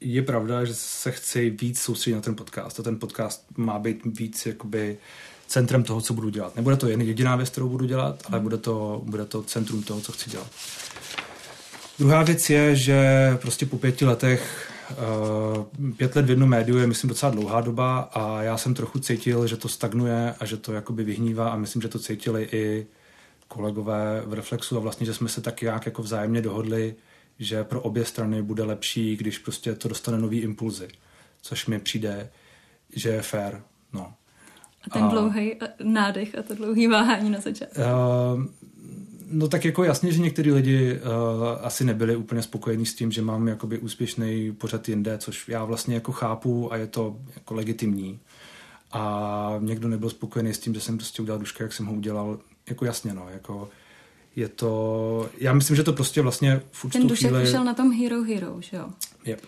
[0.00, 4.00] je pravda, že se chci víc soustředit na ten podcast a ten podcast má být
[4.04, 4.98] víc jakoby
[5.46, 6.56] centrem toho, co budu dělat.
[6.56, 10.00] Nebude to jen jediná věc, kterou budu dělat, ale bude to, bude to centrum toho,
[10.00, 10.50] co chci dělat.
[11.98, 12.98] Druhá věc je, že
[13.40, 17.98] prostě po pěti letech uh, pět let v jednom médiu je, myslím, docela dlouhá doba
[17.98, 21.82] a já jsem trochu cítil, že to stagnuje a že to jakoby vyhnívá a myslím,
[21.82, 22.86] že to cítili i
[23.48, 26.94] kolegové v Reflexu a vlastně, že jsme se tak nějak jako vzájemně dohodli,
[27.38, 30.88] že pro obě strany bude lepší, když prostě to dostane nový impulzy,
[31.42, 32.30] což mi přijde,
[32.96, 33.60] že je fair.
[33.92, 34.12] No.
[34.86, 37.80] A ten a, dlouhý nádech a to dlouhý váhání na začátku.
[37.80, 38.44] Uh,
[39.30, 41.00] no tak jako jasně, že některý lidi uh,
[41.62, 45.94] asi nebyli úplně spokojení s tím, že mám jakoby úspěšný pořad jinde, což já vlastně
[45.94, 48.20] jako chápu a je to jako legitimní.
[48.92, 52.38] A někdo nebyl spokojený s tím, že jsem prostě udělal duška, jak jsem ho udělal.
[52.68, 53.68] Jako jasně, no, jako
[54.36, 57.44] je to, já myslím, že to prostě vlastně v Ten dušek chvíli...
[57.44, 58.88] vyšel na tom Hero Hero, že jo?
[59.24, 59.40] Yep.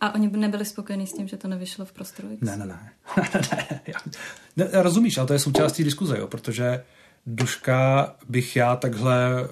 [0.00, 2.40] A oni by nebyli spokojení s tím, že to nevyšlo v prostoru X?
[2.42, 2.92] Ne, ne, ne.
[4.56, 6.84] ne, ne rozumíš, ale to je součástí diskuze, jo, protože
[7.28, 9.48] duška bych já takhle eh,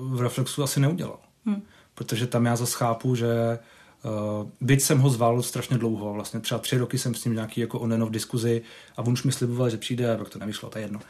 [0.00, 1.18] v reflexu asi neudělal.
[1.46, 1.62] Hmm.
[1.94, 3.58] Protože tam já zase chápu, že
[4.04, 7.60] Uh, byť jsem ho zval strašně dlouho, vlastně třeba tři roky jsem s ním nějaký
[7.60, 8.62] jako on v diskuzi
[8.96, 11.00] a on už mi sliboval, že přijde, a pak to nevyšlo, to je jedno.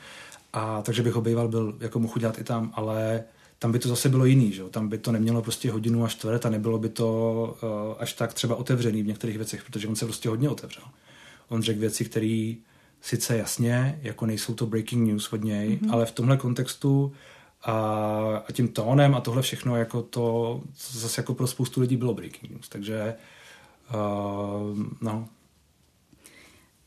[0.53, 3.25] A takže bych ho býval byl, jako mohl dělat i tam, ale
[3.59, 4.63] tam by to zase bylo jiný, že?
[4.63, 8.35] tam by to nemělo prostě hodinu až čtvrt a nebylo by to uh, až tak
[8.35, 10.85] třeba otevřený v některých věcech, protože on se prostě hodně otevřel.
[11.49, 12.55] On řekl věci, které
[13.03, 15.93] sice jasně, jako nejsou to breaking news od něj, mm-hmm.
[15.93, 17.13] ale v tomhle kontextu
[17.63, 17.73] a,
[18.49, 22.53] a tím tónem a tohle všechno, jako to zase jako pro spoustu lidí bylo breaking
[22.53, 23.15] news, takže
[23.95, 25.29] uh, no,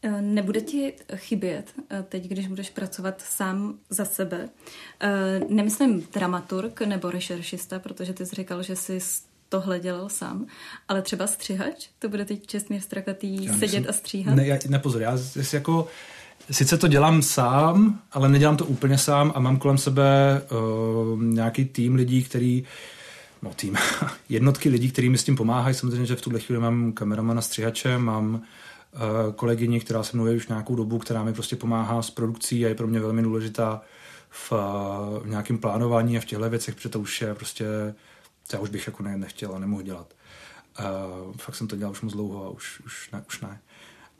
[0.05, 4.49] Eh, nebude ti chybět eh, teď, když budeš pracovat sám za sebe?
[4.99, 8.99] Eh, nemyslím dramaturg nebo rešeršista, protože ty jsi říkal, že jsi
[9.59, 10.45] tohle dělal sám,
[10.87, 11.87] ale třeba střihač?
[11.99, 14.35] To bude teď Čestmír Strakatý já sedět a stříhat?
[14.35, 15.17] Ne, já, nepozor, já
[15.53, 15.87] jako
[16.51, 21.65] sice to dělám sám, ale nedělám to úplně sám a mám kolem sebe uh, nějaký
[21.65, 22.63] tým lidí, který
[23.41, 23.77] no tým,
[24.29, 25.75] jednotky lidí, kteří mi s tím pomáhají.
[25.75, 28.41] Samozřejmě, že v tuhle chvíli mám kameramana střihače, mám
[28.95, 32.65] Eh, kolegyni, která se mnou je už nějakou dobu, která mi prostě pomáhá s produkcí
[32.65, 33.81] a je pro mě velmi důležitá
[34.29, 37.65] v, eh, v nějakém plánování a v těchto věcech, protože to už je prostě,
[38.53, 40.13] já už bych jako ne, nechtěl a nemohl dělat.
[40.79, 43.23] Uh, fakt jsem to dělal už moc dlouho a už, už ne.
[43.27, 43.59] Už ne.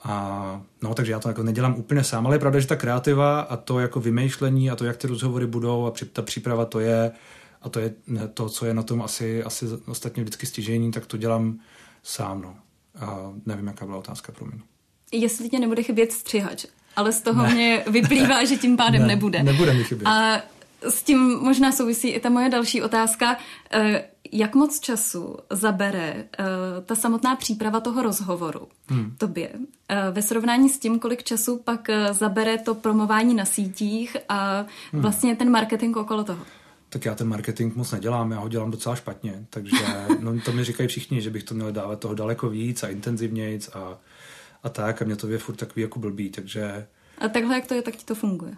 [0.04, 3.40] A, no, takže já to jako nedělám úplně sám, ale je pravda, že ta kreativa
[3.40, 6.80] a to jako vymýšlení a to, jak ty rozhovory budou a při, ta příprava, to
[6.80, 7.12] je
[7.62, 7.94] a to je
[8.34, 11.60] to, co je na tom asi, asi ostatně vždycky stěžení, tak to dělám
[12.04, 12.56] sám, no.
[13.00, 14.60] A nevím, jaká byla otázka pro mě.
[15.12, 17.54] Jestli tě nebude chybět střihač, ale z toho ne.
[17.54, 19.44] mě vyplývá, že tím pádem ne, nebude.
[19.44, 20.08] Nebude mi chybět.
[20.08, 20.42] A
[20.82, 23.38] s tím možná souvisí i ta moje další otázka.
[24.32, 26.46] Jak moc času zabere eh,
[26.86, 29.16] ta samotná příprava toho rozhovoru hmm.
[29.18, 29.50] tobě
[29.90, 35.02] eh, ve srovnání s tím, kolik času pak zabere to promování na sítích a hmm.
[35.02, 36.46] vlastně ten marketing okolo toho?
[36.96, 39.78] tak já ten marketing moc nedělám, já ho dělám docela špatně, takže
[40.20, 43.70] no, to mi říkají všichni, že bych to měl dávat toho daleko víc a intenzivnějc
[43.74, 44.00] a,
[44.64, 46.88] a tak a mě to je furt takový jako blbý, takže...
[47.18, 48.54] A takhle, jak to je, tak ti to funguje?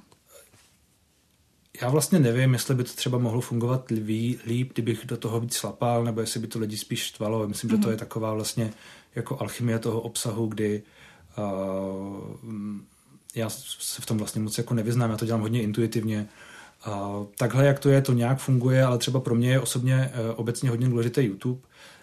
[1.82, 5.56] Já vlastně nevím, jestli by to třeba mohlo fungovat líp, líp, kdybych do toho víc
[5.56, 7.48] slapal, nebo jestli by to lidi spíš štvalo.
[7.48, 7.74] Myslím, mm-hmm.
[7.74, 7.92] že to mhm.
[7.92, 8.74] je taková vlastně
[9.16, 10.84] jako alchymie toho obsahu, kdy
[11.38, 12.38] uh,
[13.36, 16.28] já se v tom vlastně moc jako nevyznám, já to dělám hodně intuitivně
[17.38, 20.90] takhle, jak to je, to nějak funguje, ale třeba pro mě je osobně obecně hodně
[20.90, 21.62] důležitý YouTube,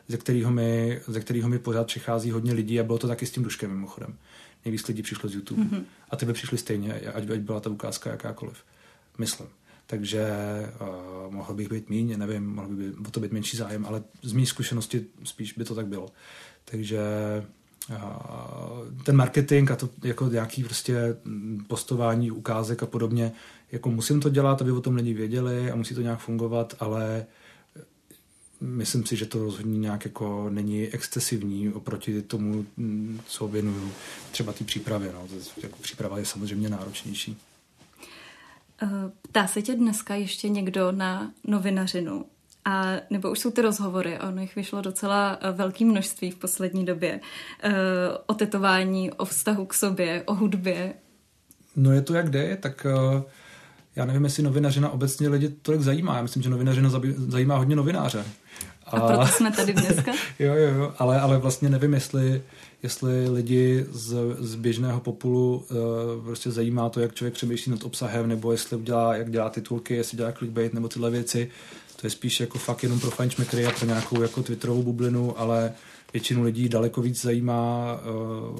[0.09, 3.31] ze kterého mi, ze kterého mi pořád přichází hodně lidí a bylo to taky s
[3.31, 4.15] tím duškem mimochodem.
[4.65, 5.63] Nejvíc lidí přišlo z YouTube.
[5.63, 5.85] Mm-hmm.
[6.11, 8.57] A ty by přišli stejně, ať, ať byla ta ukázka jakákoliv.
[9.19, 9.49] Myslím.
[9.87, 10.27] Takže
[10.81, 14.33] uh, mohl bych být míň, nevím, mohl by být, to být menší zájem, ale z
[14.33, 16.09] mé zkušenosti spíš by to tak bylo.
[16.65, 17.01] Takže
[17.91, 21.17] uh, ten marketing a to jako nějaký prostě
[21.67, 23.33] postování ukázek a podobně,
[23.73, 27.27] jako musím to dělat, aby o tom lidi věděli a musí to nějak fungovat, ale
[28.61, 32.67] myslím si, že to rozhodně nějak jako není excesivní oproti tomu,
[33.27, 33.93] co věnuju
[34.31, 35.13] třeba té přípravě.
[35.13, 35.27] No.
[35.63, 37.37] Jako příprava je samozřejmě náročnější.
[38.85, 42.25] Eh, ptá se tě dneska ještě někdo na novinařinu?
[42.65, 46.85] A nebo už jsou ty rozhovory, ono jich vyšlo docela eh, velké množství v poslední
[46.85, 47.21] době.
[47.63, 47.73] Eh,
[48.27, 50.95] o tetování, o vztahu k sobě, o hudbě.
[51.77, 52.87] No je to jak jde, tak
[53.97, 56.17] já nevím, jestli novinařina obecně lidi tolik zajímá.
[56.17, 58.25] Já myslím, že novinařina zajímá hodně novináře.
[58.87, 60.13] A, a proto jsme tady dneska?
[60.39, 62.43] jo, jo, jo, ale, ale vlastně nevím, jestli,
[62.85, 68.29] jestli lidi z, z běžného populu uh, prostě zajímá to, jak člověk přemýšlí nad obsahem,
[68.29, 71.51] nebo jestli dělá, jak dělá titulky, jestli dělá clickbait, nebo tyhle věci.
[72.01, 75.73] To je spíš jako fakt jenom pro fančmekry a pro nějakou jako twitterovou bublinu, ale
[76.13, 78.59] většinu lidí daleko víc zajímá uh,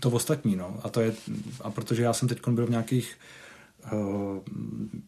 [0.00, 0.56] to ostatní.
[0.56, 0.80] No.
[0.82, 1.12] A, to je,
[1.60, 3.16] a protože já jsem teď byl v nějakých
[3.92, 4.40] Eh,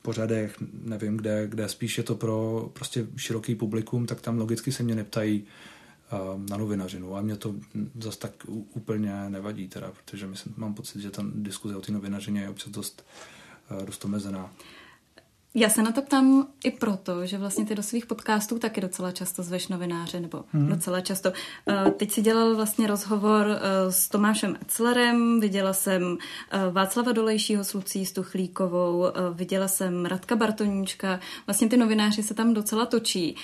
[0.02, 4.82] pořadech, nevím kde, kde spíš je to pro prostě široký publikum, tak tam logicky se
[4.82, 5.44] mě neptají
[6.50, 7.54] na novinařinu a mě to
[8.00, 8.32] zase tak
[8.74, 12.72] úplně nevadí teda, protože myslím, mám pocit, že ta diskuze o té novinařině je občas
[12.72, 13.06] dost,
[13.70, 14.50] eh, dost omezená.
[15.54, 19.12] Já se na to ptám i proto, že vlastně ty do svých podcastů taky docela
[19.12, 20.68] často zveš novináře, nebo hmm.
[20.68, 21.32] docela často.
[21.68, 26.18] Eh, teď si dělal vlastně rozhovor eh, s Tomášem Etzlerem, viděla jsem
[26.72, 32.86] Václava Dolejšího s Lucí Stuchlíkovou, viděla jsem Radka Bartoníčka, vlastně ty novináři se tam docela
[32.86, 33.36] točí.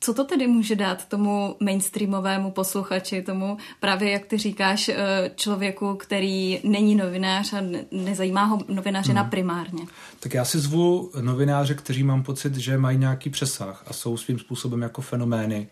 [0.00, 5.94] Co to tedy může dát tomu mainstreamovému posluchači, tomu právě, jak ty říkáš, eh, člověku,
[5.94, 7.56] který není novinář a
[7.90, 9.30] nezajímá ho novinařina hmm.
[9.30, 9.86] primárně?
[10.20, 14.38] Tak já si zvu novináře, kteří mám pocit, že mají nějaký přesah a jsou svým
[14.38, 15.68] způsobem jako fenomény.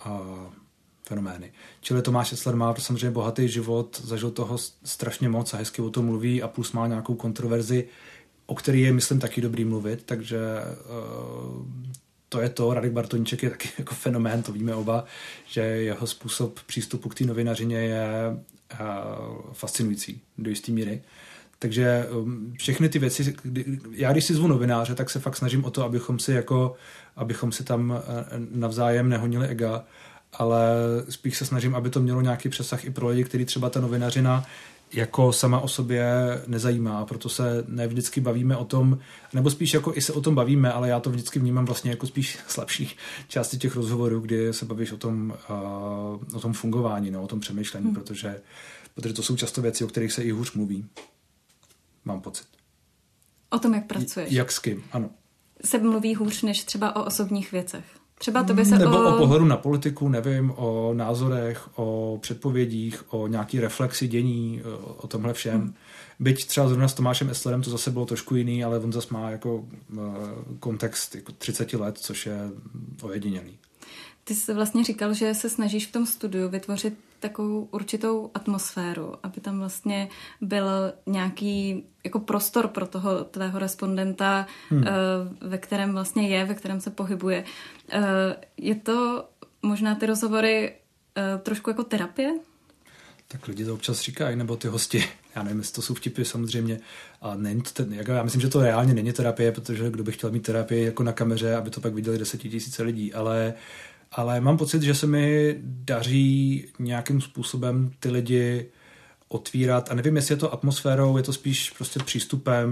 [0.00, 0.20] A
[1.08, 1.52] fenomény.
[1.80, 6.04] Čili Tomáš Esler má samozřejmě bohatý život, zažil toho strašně moc a hezky o tom
[6.04, 7.88] mluví a plus má nějakou kontroverzi,
[8.46, 10.38] o který je, myslím, taky dobrý mluvit, takže
[11.58, 11.66] uh,
[12.28, 15.04] to je to, Radek Bartoníček je taky jako fenomén, to víme oba,
[15.46, 18.06] že jeho způsob přístupu k té novinařině je
[18.80, 21.02] uh, fascinující do jisté míry.
[21.58, 25.64] Takže um, všechny ty věci, kdy, já když si zvu novináře, tak se fakt snažím
[25.64, 26.74] o to, abychom si jako,
[27.16, 27.96] abychom si tam uh,
[28.50, 29.84] navzájem nehonili ega,
[30.32, 30.68] ale
[31.08, 34.46] spíš se snažím, aby to mělo nějaký přesah i pro lidi, kteří třeba ta novinařina
[34.92, 36.06] jako sama o sobě
[36.46, 38.98] nezajímá, proto se ne vždycky bavíme o tom,
[39.32, 42.06] nebo spíš jako i se o tom bavíme, ale já to vždycky vnímám vlastně jako
[42.06, 42.96] spíš slabší
[43.28, 45.34] části těch rozhovorů, kdy se bavíš o tom,
[46.34, 47.94] o tom fungování, no, o tom přemýšlení, hmm.
[47.94, 48.40] protože,
[48.94, 50.86] protože to jsou často věci, o kterých se i hůř mluví.
[52.04, 52.46] Mám pocit.
[53.50, 54.32] O tom, jak pracuješ.
[54.32, 55.10] Jak s kým, ano.
[55.64, 57.84] Se mluví hůř než třeba o osobních věcech.
[58.18, 59.14] Třeba to by se Nebo o...
[59.14, 64.62] o pohledu na politiku, nevím, o názorech, o předpovědích, o nějaký reflexi dění,
[64.96, 65.60] o tomhle všem.
[65.60, 65.74] Hmm.
[66.20, 69.30] Byť třeba zrovna s Tomášem Eslerem to zase bylo trošku jiný, ale on zase má
[69.30, 69.66] jako uh,
[70.60, 72.50] kontext jako 30 let, což je
[73.02, 73.58] ojedinělý.
[74.24, 79.40] Ty jsi vlastně říkal, že se snažíš v tom studiu vytvořit takovou určitou atmosféru, aby
[79.40, 80.08] tam vlastně
[80.40, 84.84] byl nějaký jako prostor pro toho tvého respondenta, hmm.
[84.86, 84.90] Eh,
[85.48, 87.44] ve kterém vlastně je, ve kterém se pohybuje.
[87.90, 89.28] Eh, je to
[89.62, 90.72] možná ty rozhovory
[91.16, 92.30] eh, trošku jako terapie?
[93.28, 95.04] Tak lidi to občas říkají, nebo ty hosti.
[95.36, 96.80] Já nevím, jestli to jsou vtipy samozřejmě.
[97.20, 100.12] A není to ten, jako já myslím, že to reálně není terapie, protože kdo by
[100.12, 103.60] chtěl mít terapii jako na kameře, aby to pak viděli desetitisíce lidí, ale uh,
[104.16, 108.66] ale mám pocit, že se mi daří nějakým způsobem ty lidi
[109.28, 112.70] otvírat a nevím, jestli je to atmosférou, je to spíš prostě přístupem,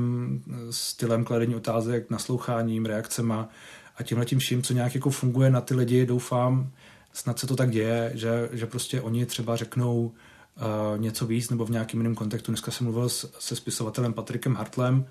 [0.70, 3.48] stylem kladení otázek, nasloucháním, reakcema
[3.96, 6.70] a tímhle tím vším, co nějak jako funguje na ty lidi, doufám,
[7.12, 11.66] snad se to tak děje, že, že prostě oni třeba řeknou uh, něco víc nebo
[11.66, 12.52] v nějakém jiném kontextu.
[12.52, 15.06] Dneska jsem mluvil s, se spisovatelem Patrikem Hartlem,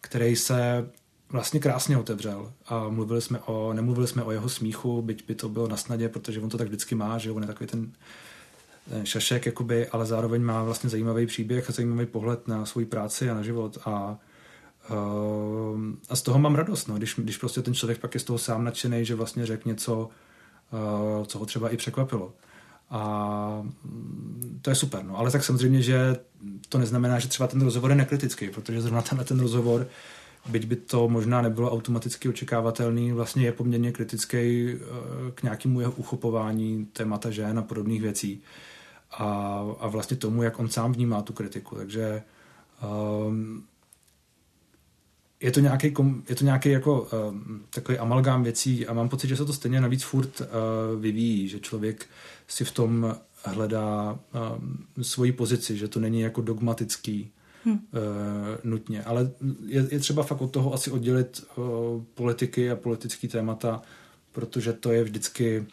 [0.00, 0.90] který se
[1.30, 5.48] vlastně krásně otevřel a mluvili jsme o, nemluvili jsme o jeho smíchu, byť by to
[5.48, 7.92] bylo na snadě, protože on to tak vždycky má, že on je takový ten,
[8.88, 13.30] ten šašek, jakoby, ale zároveň má vlastně zajímavý příběh a zajímavý pohled na svou práci
[13.30, 14.18] a na život a
[14.90, 18.24] Uh, a z toho mám radost, no, když, když prostě ten člověk pak je z
[18.24, 20.08] toho sám nadšený, že vlastně řekl něco,
[21.18, 22.32] uh, co ho třeba i překvapilo.
[22.90, 23.62] A
[24.62, 25.18] to je super, no.
[25.18, 26.16] Ale tak samozřejmě, že
[26.68, 29.86] to neznamená, že třeba ten rozhovor je nekritický, protože zrovna ten rozhovor
[30.48, 34.76] byť by to možná nebylo automaticky očekávatelný, vlastně je poměrně kritický eh,
[35.34, 38.42] k nějakému jeho uchopování témata žen a podobných věcí.
[39.10, 39.26] A,
[39.80, 41.76] a vlastně tomu, jak on sám vnímá tu kritiku.
[41.76, 42.22] Takže
[43.26, 43.64] um,
[45.40, 45.94] je to nějaký,
[46.28, 49.80] je to nějaký jako um, takový amalgám věcí a mám pocit, že se to stejně
[49.80, 50.46] navíc furt uh,
[51.00, 52.06] vyvíjí, že člověk
[52.48, 54.18] si v tom hledá
[54.54, 57.32] um, svoji pozici, že to není jako dogmatický
[57.64, 57.80] hmm.
[58.64, 59.02] nutně.
[59.02, 59.30] Ale
[59.66, 61.64] je, je třeba fakt od toho asi oddělit uh,
[62.14, 63.82] politiky a politický témata,
[64.32, 65.66] protože to je vždycky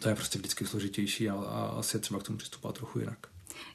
[0.00, 3.18] to je prostě vždycky složitější a, a asi je třeba k tomu přistupovat trochu jinak.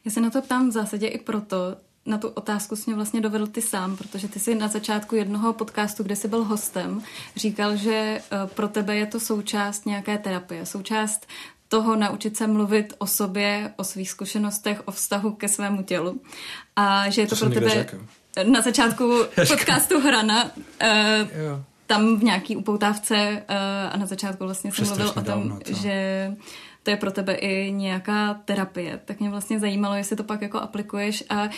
[0.06, 1.58] Já se na to ptám v zásadě i proto,
[2.06, 5.54] na tu otázku jsi mě vlastně dovedl ty sám, protože ty jsi na začátku jednoho
[5.54, 7.01] podcastu, kde jsi byl hostem,
[7.36, 8.21] říkal, že eh,
[8.54, 11.28] pro tebe je to součást nějaké terapie, součást
[11.75, 16.21] toho naučit se mluvit o sobě, o svých zkušenostech, o vztahu ke svému tělu.
[16.75, 17.97] A že je to, to pro tebe řekl.
[18.51, 20.49] na začátku podcastu Hrana uh,
[21.88, 26.31] tam v nějaký upoutávce uh, a na začátku vlastně jsem mluvil o tom, dávno, že
[26.83, 28.99] to je pro tebe i nějaká terapie.
[29.05, 31.49] Tak mě vlastně zajímalo, jestli to pak jako aplikuješ a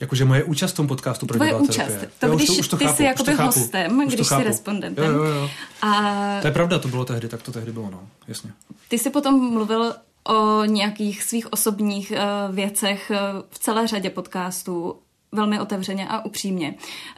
[0.00, 1.86] Jakože moje účast v tom podcastu pro Tvoje účast.
[1.86, 2.10] Terapie.
[2.18, 4.42] To, jo, když už to, už to ty chápu, jsi jakoby hostem, už když jsi
[4.42, 5.04] respondentem.
[5.04, 5.50] Jo, jo, jo.
[5.82, 6.38] A...
[6.40, 8.50] To je pravda, to bylo tehdy, tak to tehdy bylo, no, jasně.
[8.88, 9.94] Ty jsi potom mluvil
[10.28, 14.96] o nějakých svých osobních uh, věcech uh, v celé řadě podcastů,
[15.32, 16.74] velmi otevřeně a upřímně.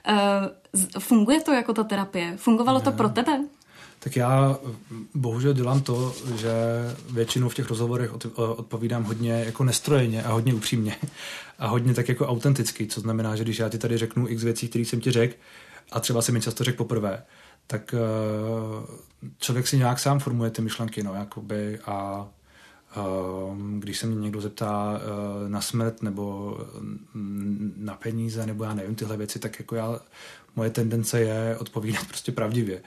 [0.08, 0.16] Uh,
[0.98, 2.36] funguje to jako ta terapie?
[2.36, 2.84] Fungovalo ne.
[2.84, 3.40] to pro tebe?
[3.98, 4.58] Tak já
[5.14, 6.52] bohužel dělám to, že
[7.10, 10.96] většinou v těch rozhovorech odpovídám hodně jako nestrojeně a hodně upřímně.
[11.58, 14.68] A hodně tak jako autenticky, co znamená, že když já ti tady řeknu x věcí,
[14.68, 15.34] které jsem ti řekl
[15.92, 17.22] a třeba jsem mi často řekl poprvé,
[17.66, 18.96] tak uh,
[19.38, 22.28] člověk si nějak sám formuje ty myšlenky, no, jakoby a
[22.96, 26.56] uh, když se mě někdo zeptá uh, na smrt nebo
[27.14, 30.00] mm, na peníze nebo já nevím tyhle věci, tak jako já,
[30.56, 32.82] moje tendence je odpovídat prostě pravdivě,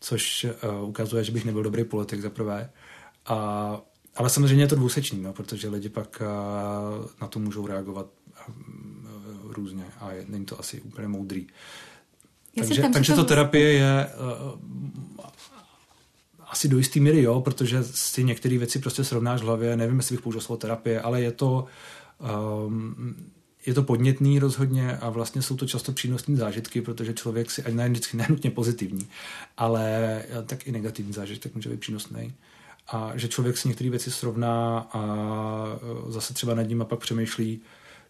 [0.00, 0.46] což
[0.80, 2.70] uh, ukazuje, že bych nebyl dobrý politik za prvé.
[3.26, 3.80] A
[4.16, 8.06] ale samozřejmě je to dvousečný, no, protože lidi pak uh, na to můžou reagovat
[8.48, 11.46] uh, různě a je, není to asi úplně moudrý.
[12.58, 14.60] takže takže to terapie je uh,
[16.46, 20.16] asi do jistý míry jo, protože si některé věci prostě srovnáš v hlavě, nevím, jestli
[20.16, 21.66] bych použil slovo terapie, ale je to
[22.66, 23.16] um,
[23.66, 27.74] je to podnětný rozhodně a vlastně jsou to často přínosné zážitky, protože člověk si, ať
[27.74, 29.08] ne vždycky nenutně pozitivní,
[29.56, 32.34] ale tak i negativní zážitek může být přínosný
[32.88, 35.02] a že člověk si některé věci srovná a
[36.08, 37.60] e, zase třeba nad ním a pak přemýšlí,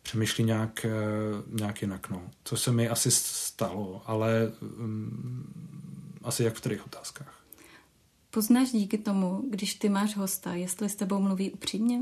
[0.03, 0.91] přemýšlí nějak, e,
[1.61, 2.11] nějak jinak.
[2.11, 2.23] No.
[2.45, 5.45] Co se mi asi stalo, ale um,
[6.23, 7.35] asi jak v kterých otázkách.
[8.31, 12.01] Poznáš díky tomu, když ty máš hosta, jestli s tebou mluví upřímně?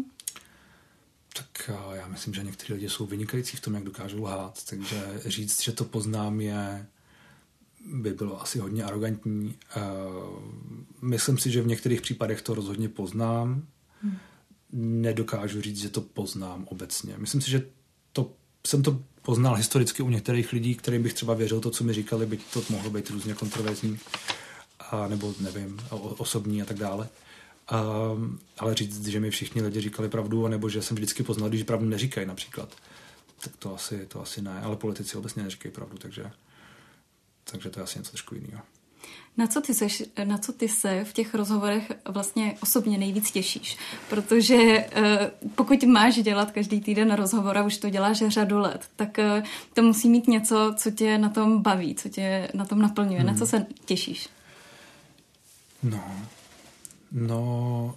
[1.38, 5.20] Tak e, já myslím, že někteří lidi jsou vynikající v tom, jak dokážou lhát, takže
[5.26, 6.86] říct, že to poznám, je
[7.86, 9.54] by bylo asi hodně arrogantní.
[9.76, 9.80] Eh,
[11.02, 13.66] myslím si, že v některých případech to rozhodně poznám.
[14.02, 14.18] Hmm.
[14.72, 17.14] Nedokážu říct, že to poznám obecně.
[17.18, 17.66] Myslím si, že
[18.12, 18.32] to,
[18.66, 22.26] jsem to poznal historicky u některých lidí, kterým bych třeba věřil to, co mi říkali,
[22.26, 23.98] byť to mohlo být různě kontroverzní,
[24.80, 27.08] a, nebo nevím, osobní a tak dále.
[27.68, 27.82] A,
[28.58, 31.86] ale říct, že mi všichni lidi říkali pravdu, nebo že jsem vždycky poznal, když pravdu
[31.86, 32.76] neříkají například,
[33.40, 36.30] tak to asi, to asi ne, ale politici obecně neříkají pravdu, takže
[37.50, 38.62] takže to je asi něco trošku jiného.
[39.36, 43.78] Na co, ty seš, na co ty se v těch rozhovorech vlastně osobně nejvíc těšíš?
[44.08, 49.18] Protože eh, pokud máš dělat každý týden rozhovor a už to děláš řadu let, tak
[49.18, 49.42] eh,
[49.74, 53.20] to musí mít něco, co tě na tom baví, co tě na tom naplňuje.
[53.20, 53.26] Hmm.
[53.26, 54.28] Na co se těšíš?
[55.82, 56.04] No,
[57.14, 57.94] no,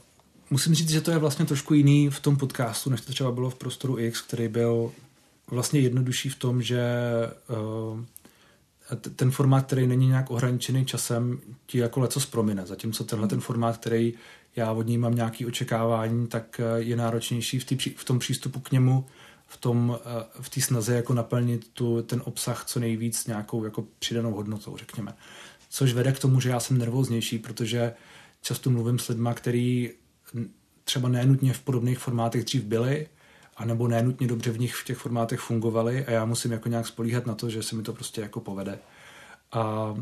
[0.49, 3.49] musím říct, že to je vlastně trošku jiný v tom podcastu, než to třeba bylo
[3.49, 4.91] v Prostoru X, který byl
[5.51, 6.81] vlastně jednodušší v tom, že
[7.49, 7.99] uh,
[9.15, 12.65] ten formát, který není nějak ohraničený časem, ti jako leco promine.
[12.65, 14.13] Zatímco tenhle ten formát, který
[14.55, 18.59] já od ní mám nějaké očekávání, tak eh, je náročnější v, tý, v tom přístupu
[18.59, 19.05] k němu,
[19.47, 24.33] v tom, eh, v snaze jako naplnit tu, ten obsah co nejvíc nějakou jako přidanou
[24.33, 25.13] hodnotou, řekněme.
[25.69, 27.93] Což vede k tomu, že já jsem nervóznější, protože
[28.41, 29.91] často mluvím s lidmi, který
[30.83, 33.07] třeba nenutně v podobných formátech dřív byli,
[33.57, 37.25] anebo nenutně dobře v nich v těch formátech fungovaly a já musím jako nějak spolíhat
[37.25, 38.79] na to, že se mi to prostě jako povede.
[39.51, 39.95] A,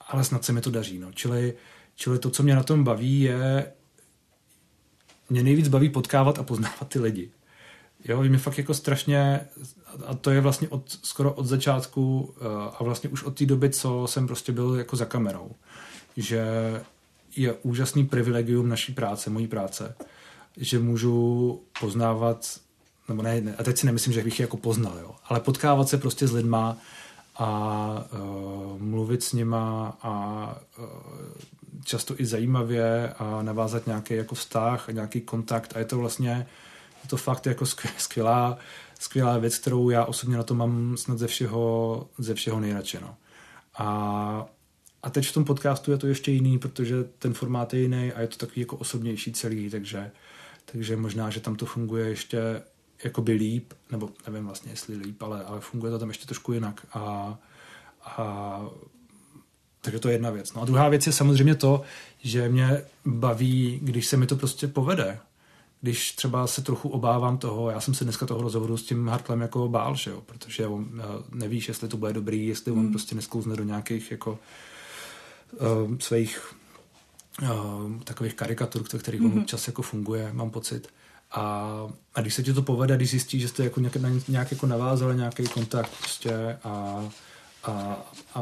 [0.00, 0.98] ale snad se mi to daří.
[0.98, 1.12] No.
[1.12, 1.54] Čili,
[1.94, 3.72] čili to, co mě na tom baví, je
[5.30, 7.30] mě nejvíc baví potkávat a poznávat ty lidi.
[8.04, 9.40] Jo, mě fakt jako strašně,
[10.06, 12.44] a to je vlastně od, skoro od začátku eh,
[12.78, 15.50] a vlastně už od té doby, co jsem prostě byl jako za kamerou,
[16.18, 16.42] že
[17.36, 19.94] je úžasný privilegium naší práce, mojí práce,
[20.56, 22.60] že můžu poznávat,
[23.08, 25.88] nebo ne, ne, a teď si nemyslím, že bych je jako poznal, jo, ale potkávat
[25.88, 26.76] se prostě s lidma
[27.36, 30.84] a uh, mluvit s nima a uh,
[31.84, 36.46] často i zajímavě a navázat nějaký jako vztah a nějaký kontakt a je to vlastně
[37.04, 37.64] je to fakt jako
[37.98, 38.58] skvělá,
[38.98, 42.98] skvělá věc, kterou já osobně na to mám snad ze všeho, ze všeho nejradši.
[43.00, 43.14] No.
[43.78, 44.46] A,
[45.08, 48.20] a teď v tom podcastu je to ještě jiný, protože ten formát je jiný a
[48.20, 50.10] je to takový jako osobnější celý, takže,
[50.72, 52.62] takže možná, že tam to funguje ještě
[53.04, 56.86] jakoby líp, nebo nevím vlastně, jestli líp, ale, ale funguje to tam ještě trošku jinak.
[56.92, 57.38] A,
[58.04, 58.60] a
[59.80, 60.54] takže to je jedna věc.
[60.54, 61.82] No a druhá věc je samozřejmě to,
[62.22, 65.18] že mě baví, když se mi to prostě povede.
[65.80, 69.40] Když třeba se trochu obávám toho, já jsem se dneska toho rozhovoru s tím Hartlem
[69.40, 72.90] jako bál, že jo, protože on, eh, nevíš, jestli to bude dobrý, jestli on mm.
[72.90, 74.38] prostě nesklouzne do nějakých jako uh,
[75.98, 76.54] svých
[77.42, 79.32] uh, takových karikatur, kterých mm-hmm.
[79.32, 80.88] on občas jako funguje, mám pocit.
[81.30, 81.42] A,
[82.14, 85.16] a když se ti to povede, když zjistíš, že jste jako nějak, nějak jako navázali
[85.16, 87.04] nějaký kontakt prostě a,
[87.64, 87.72] a,
[88.34, 88.40] a,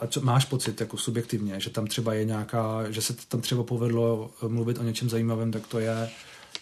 [0.00, 4.30] a máš pocit jako subjektivně, že tam třeba je nějaká, že se tam třeba povedlo
[4.48, 6.10] mluvit o něčem zajímavém, tak to je,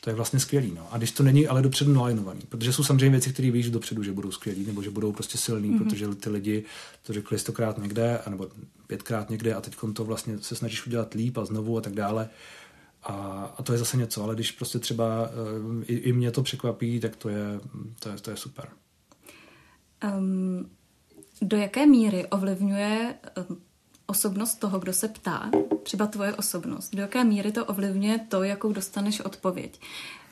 [0.01, 0.73] to je vlastně skvělý.
[0.75, 0.89] No.
[0.91, 4.13] A když to není ale dopředu nalajnovaný, protože jsou samozřejmě věci, které víš dopředu, že
[4.13, 5.85] budou skvělý, nebo že budou prostě silný, mm-hmm.
[5.85, 6.65] protože ty lidi
[7.03, 8.49] to řekli stokrát někde, nebo
[8.87, 12.29] pětkrát někde a teď to vlastně se snažíš udělat líp a znovu a tak dále.
[13.03, 13.15] A,
[13.59, 17.01] a to je zase něco, ale když prostě třeba uh, i, i mě to překvapí,
[17.01, 17.61] tak to je,
[17.99, 18.69] to je, to je super.
[20.19, 20.71] Um,
[21.43, 23.15] do jaké míry ovlivňuje
[23.51, 23.61] um,
[24.11, 25.51] osobnost toho, kdo se ptá,
[25.83, 29.81] třeba tvoje osobnost, do jaké míry to ovlivňuje to, jakou dostaneš odpověď?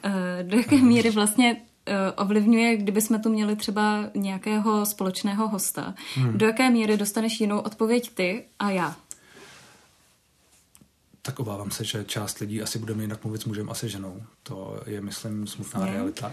[0.05, 0.13] Uh,
[0.43, 6.39] do jaké míry vlastně uh, ovlivňuje, kdyby jsme tu měli třeba nějakého společného hosta, hmm.
[6.39, 8.97] do jaké míry dostaneš jinou odpověď ty a já?
[11.29, 14.23] tak obávám se, že část lidí asi bude jinak mluvit s mužem a se ženou.
[14.43, 15.93] To je, myslím, smutná je.
[15.93, 16.33] realita.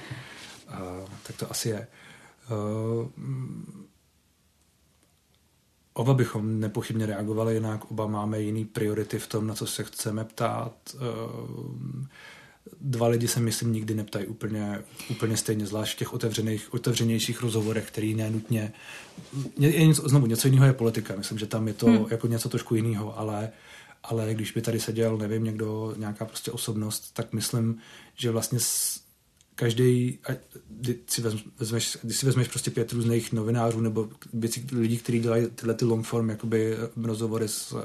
[0.70, 1.88] Uh, tak to asi je.
[2.52, 3.08] Uh,
[5.98, 10.24] oba bychom nepochybně reagovali jinak, oba máme jiný priority v tom, na co se chceme
[10.24, 10.74] ptát.
[10.96, 12.06] Uh,
[12.82, 17.88] dva lidi se, myslím, nikdy neptají úplně, úplně stejně, zvlášť v těch otevřených, otevřenějších rozhovorech,
[17.88, 18.74] který nenutně...
[19.60, 21.16] Je, něco, znovu, něco jiného je politika.
[21.18, 22.06] Myslím, že tam je to hmm.
[22.10, 23.50] jako něco trošku jiného, ale
[24.08, 27.78] ale když by tady seděl, nevím, někdo, nějaká prostě osobnost, tak myslím,
[28.16, 28.60] že vlastně
[29.56, 30.20] každý,
[30.70, 31.22] když si
[31.60, 35.86] vezmeš, když si vezmeš prostě pět různých novinářů nebo věcí, lidí, kteří dělají tyhle ty
[35.86, 37.82] long form jakoby rozhovory s, uh,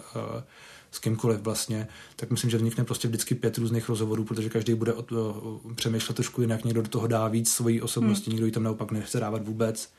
[0.91, 4.93] s kýmkoliv vlastně, tak myslím, že vznikne prostě vždycky pět různých rozhovorů, protože každý bude
[4.93, 8.35] o, o, přemýšlet trošku jinak, někdo do toho dá víc svojí osobnosti, hmm.
[8.35, 9.93] někdo ji tam naopak nechce dávat vůbec.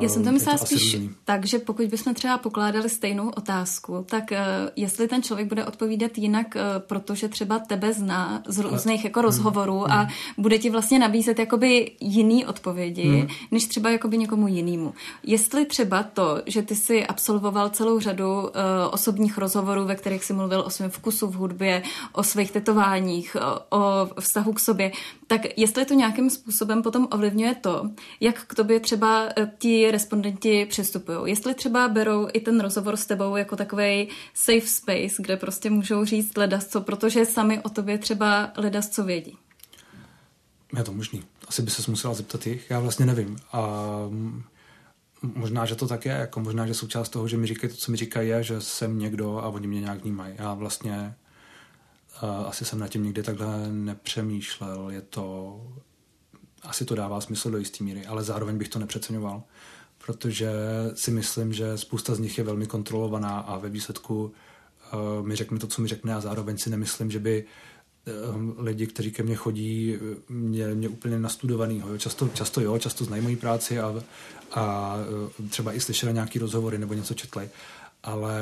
[0.00, 4.38] Já jsem to myslela spíš tak, že pokud bychom třeba pokládali stejnou otázku, tak uh,
[4.76, 9.78] jestli ten člověk bude odpovídat jinak, uh, protože třeba tebe zná z různých jako rozhovorů
[9.78, 9.92] hmm.
[9.92, 10.10] a hmm.
[10.38, 13.28] bude ti vlastně nabízet jakoby jiný odpovědi, hmm.
[13.50, 14.94] než třeba jakoby někomu jinému.
[15.22, 18.48] Jestli třeba to, že ty si absolvoval celou řadu uh,
[18.90, 21.82] osobních rozhovorů, ve kterých si mluvil o svém vkusu v hudbě,
[22.12, 23.36] o svých tetováních,
[23.70, 24.92] o, o vztahu k sobě,
[25.28, 31.18] tak jestli to nějakým způsobem potom ovlivňuje to, jak k tobě třeba ti respondenti přistupují.
[31.24, 36.04] Jestli třeba berou i ten rozhovor s tebou jako takový safe space, kde prostě můžou
[36.04, 39.38] říct ledasco, protože sami o tobě třeba ledasco vědí.
[40.76, 41.22] Je to možný.
[41.48, 42.70] Asi by se musela zeptat jich.
[42.70, 43.36] Já vlastně nevím.
[43.52, 43.62] A
[45.22, 46.12] možná, že to tak je.
[46.12, 48.98] Jako možná, že součást toho, že mi říkají to, co mi říkají, je, že jsem
[48.98, 50.34] někdo a oni mě nějak vnímají.
[50.38, 51.14] Já vlastně
[52.46, 54.90] asi jsem na tím nikdy takhle nepřemýšlel.
[54.90, 55.56] Je to
[56.62, 59.42] asi to dává smysl do jisté míry, ale zároveň bych to nepřeceňoval
[60.08, 60.50] protože
[60.94, 64.32] si myslím, že spousta z nich je velmi kontrolovaná a ve výsledku
[64.92, 68.86] uh, mi řekne to, co mi řekne a zároveň si nemyslím, že by uh, lidi,
[68.86, 69.96] kteří ke mně chodí,
[70.28, 71.88] mě, mě úplně nastudovanýho.
[71.88, 71.98] Jo.
[71.98, 74.02] Často, často jo, často znají moji práci a,
[74.54, 74.96] a
[75.50, 77.50] třeba i slyšeli nějaký rozhovory nebo něco četli,
[78.02, 78.40] ale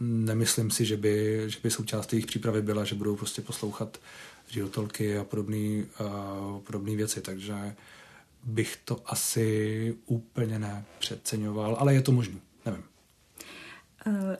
[0.00, 3.98] nemyslím si, že by, že by součást jejich přípravy byla, že budou prostě poslouchat
[4.48, 5.24] životolky a
[6.64, 7.74] podobné věci, takže
[8.44, 12.12] bych to asi úplně nepřeceňoval, ale je to.
[12.12, 12.43] Eh,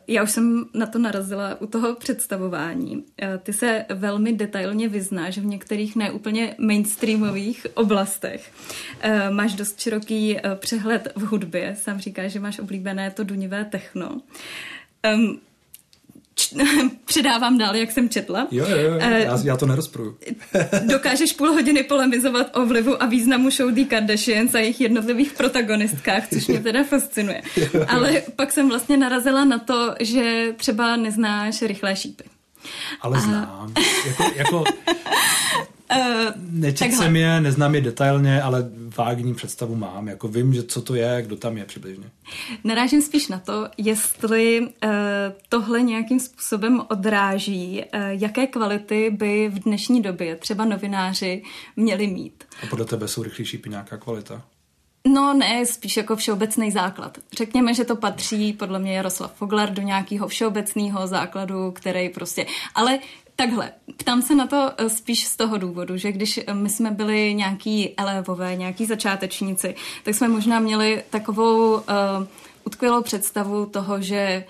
[0.08, 3.04] já už jsem na to narazila u toho představování.
[3.22, 8.52] Eh, ty se velmi detailně vyznáš v některých neúplně mainstreamových oblastech.
[9.00, 11.76] Eh, máš dost široký přehled v hudbě.
[11.78, 14.20] Sám říkáš, že máš oblíbené to dunivé techno
[17.04, 18.46] předávám dál, jak jsem četla.
[18.50, 20.18] Jo, jo, jo, eh, já, já to nerozpruju.
[20.82, 26.28] dokážeš půl hodiny polemizovat o vlivu a významu show The Kardashians a jejich jednotlivých protagonistkách,
[26.28, 27.42] což mě teda fascinuje.
[27.88, 32.24] Ale pak jsem vlastně narazila na to, že třeba neznáš rychlé šípy.
[33.00, 33.20] Ale a...
[33.20, 33.72] znám.
[34.06, 34.64] Jako, jako
[35.92, 40.08] Uh, Nečetl jsem je, neznám je detailně, ale vágní představu mám.
[40.08, 42.04] Jako vím, že co to je, kdo tam je přibližně.
[42.64, 44.68] Narážím spíš na to, jestli uh,
[45.48, 51.42] tohle nějakým způsobem odráží, uh, jaké kvality by v dnešní době třeba novináři
[51.76, 52.44] měli mít.
[52.62, 54.42] A podle tebe jsou rychlejší nějaká kvalita?
[55.08, 57.18] No ne, spíš jako všeobecný základ.
[57.32, 62.46] Řekněme, že to patří podle mě Jaroslav Foglar do nějakého všeobecného základu, který prostě...
[62.74, 62.98] Ale
[63.36, 66.90] Takhle, ptám se na to eh, spíš z toho důvodu, že když eh, my jsme
[66.90, 71.82] byli nějaký elevové, nějaký začátečníci, tak jsme možná měli takovou uh,
[72.64, 74.44] utkvělou představu toho, že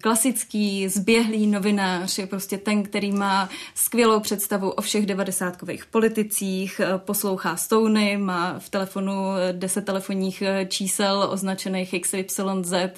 [0.00, 6.98] klasický, zběhlý novinář je prostě ten, který má skvělou představu o všech devadesátkových politicích, eh,
[6.98, 9.14] poslouchá stouny, má v telefonu
[9.52, 12.40] deset telefonních eh, čísel označených XYZ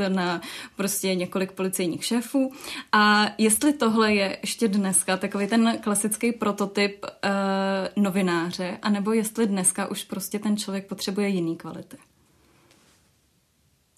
[0.08, 0.40] na
[0.76, 2.52] prostě několik policejních šéfů.
[2.92, 9.86] A jestli tohle je ještě dneska takový ten klasický prototyp uh, novináře, anebo jestli dneska
[9.86, 11.96] už prostě ten člověk potřebuje jiný kvality?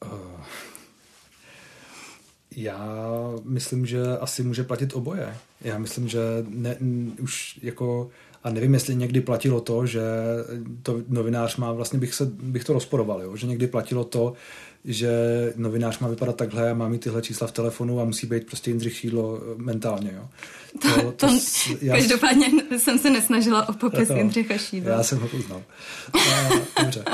[0.04, 0.65] Uh
[2.56, 2.88] já
[3.44, 5.36] myslím, že asi může platit oboje.
[5.60, 6.76] Já myslím, že ne,
[7.20, 8.10] už jako
[8.46, 10.02] a nevím, jestli někdy platilo to, že
[10.82, 13.36] to novinář má, vlastně bych, se, bych to rozporoval, jo?
[13.36, 14.32] že někdy platilo to,
[14.84, 15.10] že
[15.56, 18.70] novinář má vypadat takhle a má mít tyhle čísla v telefonu a musí být prostě
[18.70, 20.12] Jindřich Šídlo eh, mentálně.
[20.16, 20.28] Jo?
[20.82, 21.26] To, to, to,
[21.80, 22.46] já, každopádně
[22.78, 24.92] jsem se nesnažila o popis to, Jindřicha Šídla.
[24.92, 25.62] Já jsem ho poznal.
[26.12, 26.48] A,
[26.82, 27.04] dobře.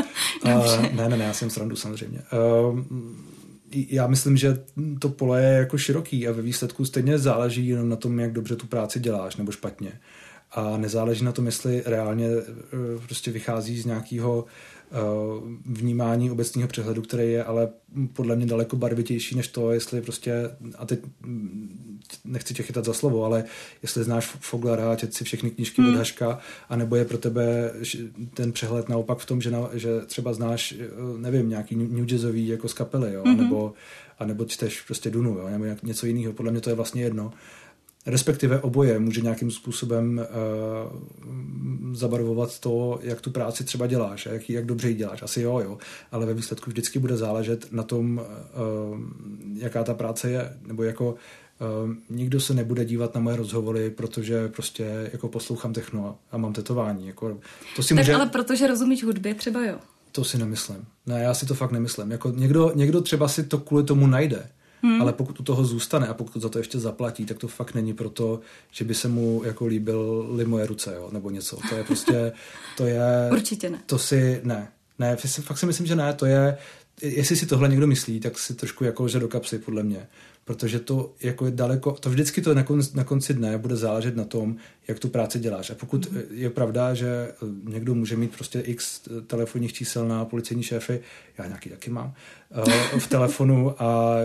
[0.44, 0.76] dobře.
[0.76, 2.22] A, ne, ne, ne, já jsem srandu samozřejmě.
[2.72, 2.80] Uh,
[3.74, 4.58] já myslím, že
[4.98, 8.56] to pole je jako široký a ve výsledku stejně záleží jenom na tom, jak dobře
[8.56, 9.92] tu práci děláš nebo špatně.
[10.50, 14.44] A nezáleží na tom, jestli reálně eh, prostě vychází z nějakého
[15.66, 17.68] vnímání obecného přehledu, který je ale
[18.12, 21.00] podle mě daleko barvitější než to, jestli prostě, a teď
[22.24, 23.44] nechci tě chytat za slovo, ale
[23.82, 25.90] jestli znáš Foglara a čet si všechny knížky hmm.
[25.90, 26.38] od Haška,
[26.68, 27.72] anebo je pro tebe
[28.34, 30.86] ten přehled naopak v tom, že, na, že třeba znáš, eh,
[31.18, 33.40] nevím, nějaký new jazzový jako z kapely, jo, hmm.
[33.40, 33.74] anebo,
[34.18, 37.32] anebo čteš prostě Dunu, jo, nebo něco jiného, podle mě to je vlastně jedno
[38.06, 44.50] respektive oboje může nějakým způsobem uh, zabarvovat to, jak tu práci třeba děláš a jak,
[44.50, 45.22] jak dobře ji děláš.
[45.22, 45.78] Asi jo, jo,
[46.12, 49.00] ale ve výsledku vždycky bude záležet na tom, uh,
[49.54, 51.14] jaká ta práce je, nebo jako
[51.84, 56.52] Uh, nikdo se nebude dívat na moje rozhovory, protože prostě jako poslouchám techno a mám
[56.52, 57.06] tetování.
[57.06, 57.38] Jako,
[57.76, 58.14] to si tak může...
[58.14, 59.78] ale protože rozumíš hudbě třeba jo.
[60.12, 60.84] To si nemyslím.
[61.06, 62.10] Ne, já si to fakt nemyslím.
[62.10, 64.46] Jako někdo, někdo třeba si to kvůli tomu najde.
[64.82, 65.00] Hmm.
[65.00, 67.94] Ale pokud u toho zůstane a pokud za to ještě zaplatí, tak to fakt není
[67.94, 71.58] proto, že by se mu jako líbily moje ruce, jo, nebo něco.
[71.68, 72.32] To je prostě,
[72.76, 73.00] to je...
[73.32, 73.82] Určitě ne.
[73.86, 74.72] To si, ne.
[74.98, 76.58] Ne, fakt si myslím, že ne, to je,
[77.02, 80.08] jestli si tohle někdo myslí, tak si trošku jako že do kapsy, podle mě
[80.44, 84.16] protože to jako je daleko, to vždycky to na konci, na konci dne bude záležet
[84.16, 84.56] na tom,
[84.88, 85.70] jak tu práci děláš.
[85.70, 86.20] A pokud mm.
[86.30, 91.00] je pravda, že eh, někdo může mít prostě x telefonních čísel na policejní šéfy,
[91.38, 92.14] já nějaký taky mám,
[92.94, 94.16] eh, v telefonu a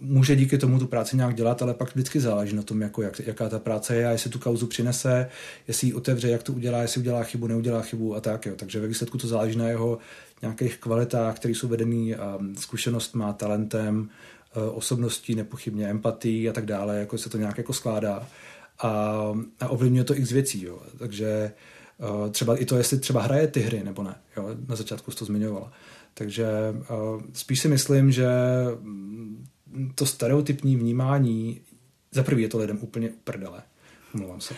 [0.00, 3.20] může díky tomu tu práci nějak dělat, ale pak vždycky záleží na tom, jako jak,
[3.26, 5.28] jaká ta práce je a jestli tu kauzu přinese,
[5.68, 8.46] jestli ji otevře, jak to udělá, jestli udělá chybu, neudělá chybu a tak.
[8.46, 8.52] Jo.
[8.56, 9.98] Takže ve výsledku to záleží na jeho
[10.42, 12.14] nějakých kvalitách, které jsou vedený
[12.54, 14.10] zkušenostma, talentem,
[14.56, 18.28] Eh, osobností, nepochybně empatí a tak dále, jako se to nějak jako skládá
[18.78, 18.88] a,
[19.60, 20.82] a ovlivňuje to x věcí, jo.
[20.98, 21.52] takže
[21.98, 24.48] uh, třeba i to, jestli třeba hraje ty hry nebo ne, jo.
[24.68, 25.72] na začátku jsi to zmiňovala.
[26.14, 26.46] Takže
[27.32, 28.28] spíš si myslím, že
[28.80, 29.46] mm,
[29.94, 31.60] to stereotypní vnímání,
[32.12, 33.62] za prvý je to lidem úplně uprdele,
[34.14, 34.54] Mluvám se.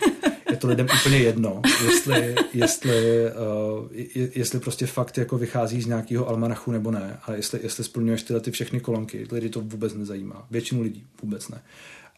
[0.61, 3.87] Je to lidem úplně jedno, jestli, jestli, uh,
[4.35, 7.19] jestli prostě fakt jako vychází z nějakého almanachu nebo ne.
[7.23, 10.47] A jestli, jestli splňuješ tyhle ty všechny kolonky, lidi to vůbec nezajímá.
[10.51, 11.61] Většinu lidí vůbec ne.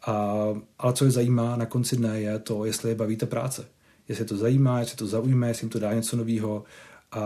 [0.05, 0.45] A,
[0.79, 3.65] ale co je zajímá na konci dne je to, jestli je bavíte práce.
[4.07, 6.63] Jestli to zajímá, jestli to zaujme, jestli jim to dá něco nového,
[7.13, 7.19] a,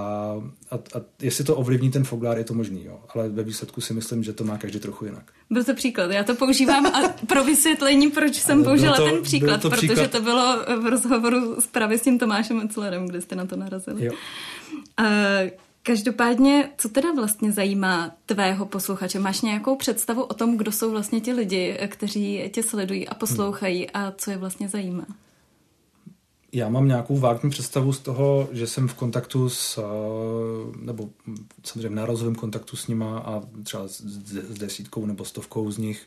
[0.72, 3.00] a, a jestli to ovlivní ten foglár, je to možný, jo.
[3.16, 5.32] ale ve výsledku si myslím, že to má každý trochu jinak.
[5.50, 9.62] Byl to příklad, já to používám a pro vysvětlení, proč jsem použila to, ten příklad,
[9.62, 10.12] to protože příklad...
[10.12, 14.06] to bylo v rozhovoru s právě s tím Tomášem Oclerem, kde jste na to narazili.
[14.06, 14.14] Jo.
[15.00, 15.08] Uh,
[15.84, 19.20] Každopádně, co teda vlastně zajímá tvého posluchače?
[19.20, 23.90] Máš nějakou představu o tom, kdo jsou vlastně ti lidi, kteří tě sledují a poslouchají
[23.90, 25.06] a co je vlastně zajímá?
[26.52, 29.82] Já mám nějakou vágní představu z toho, že jsem v kontaktu s, eh,
[30.82, 31.10] nebo
[31.64, 36.06] samozřejmě nárazovém kontaktu s nima a třeba s, s desítkou nebo stovkou z nich,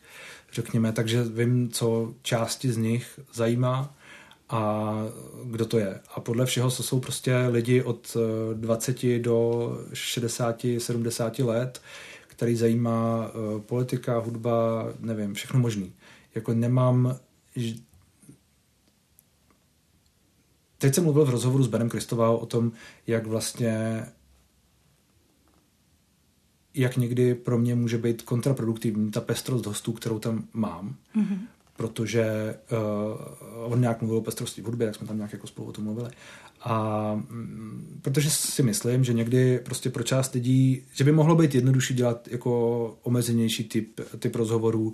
[0.53, 3.95] řekněme, takže vím, co části z nich zajímá
[4.49, 4.93] a
[5.45, 6.01] kdo to je.
[6.15, 8.17] A podle všeho to jsou prostě lidi od
[8.55, 11.81] 20 eh, do 60, 70 let,
[12.29, 15.93] který zajímá eh, politika, hudba, nevím, všechno možný.
[16.35, 17.17] Jako nemám
[20.81, 22.73] teď jsem mluvil v rozhovoru s Benem Kristovou o tom,
[23.07, 24.05] jak vlastně
[26.75, 31.39] jak někdy pro mě může být kontraproduktivní ta pestrost hostů, kterou tam mám, mm-hmm.
[31.77, 35.69] protože uh, on nějak mluvil o pestrosti v hudbě, tak jsme tam nějak jako spolu
[35.69, 36.11] o tom mluvili.
[36.61, 41.55] A mm, protože si myslím, že někdy prostě pro část lidí, že by mohlo být
[41.55, 44.93] jednodušší dělat jako omezenější typ, typ rozhovorů,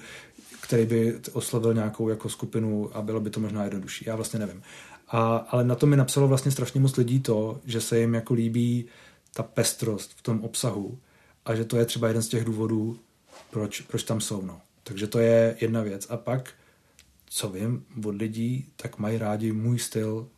[0.61, 4.05] který by oslovil nějakou jako skupinu a bylo by to možná jednodušší.
[4.09, 4.63] Já vlastně nevím.
[5.09, 8.35] A, ale na to mi napsalo vlastně strašně moc lidí to, že se jim jako
[8.35, 8.87] líbí
[9.35, 10.99] ta pestrost v tom obsahu
[11.45, 12.99] a že to je třeba jeden z těch důvodů,
[13.51, 14.43] proč, proč tam jsou.
[14.43, 14.61] No.
[14.83, 16.07] Takže to je jedna věc.
[16.11, 16.53] A pak,
[17.27, 20.29] co vím od lidí, tak mají rádi můj styl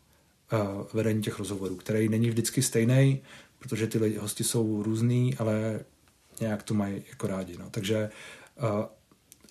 [0.52, 0.58] uh,
[0.92, 3.22] vedení těch rozhovorů, který není vždycky stejný,
[3.58, 5.80] protože ty lidi, hosti jsou různý, ale
[6.40, 7.56] nějak to mají jako rádi.
[7.58, 7.70] No.
[7.70, 8.10] Takže
[8.62, 8.84] uh,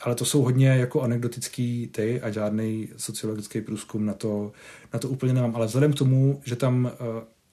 [0.02, 4.52] ale to jsou hodně jako anekdotický ty a žádný sociologický průzkum na to,
[4.94, 5.56] na to úplně nemám.
[5.56, 6.92] Ale vzhledem k tomu, že tam uh,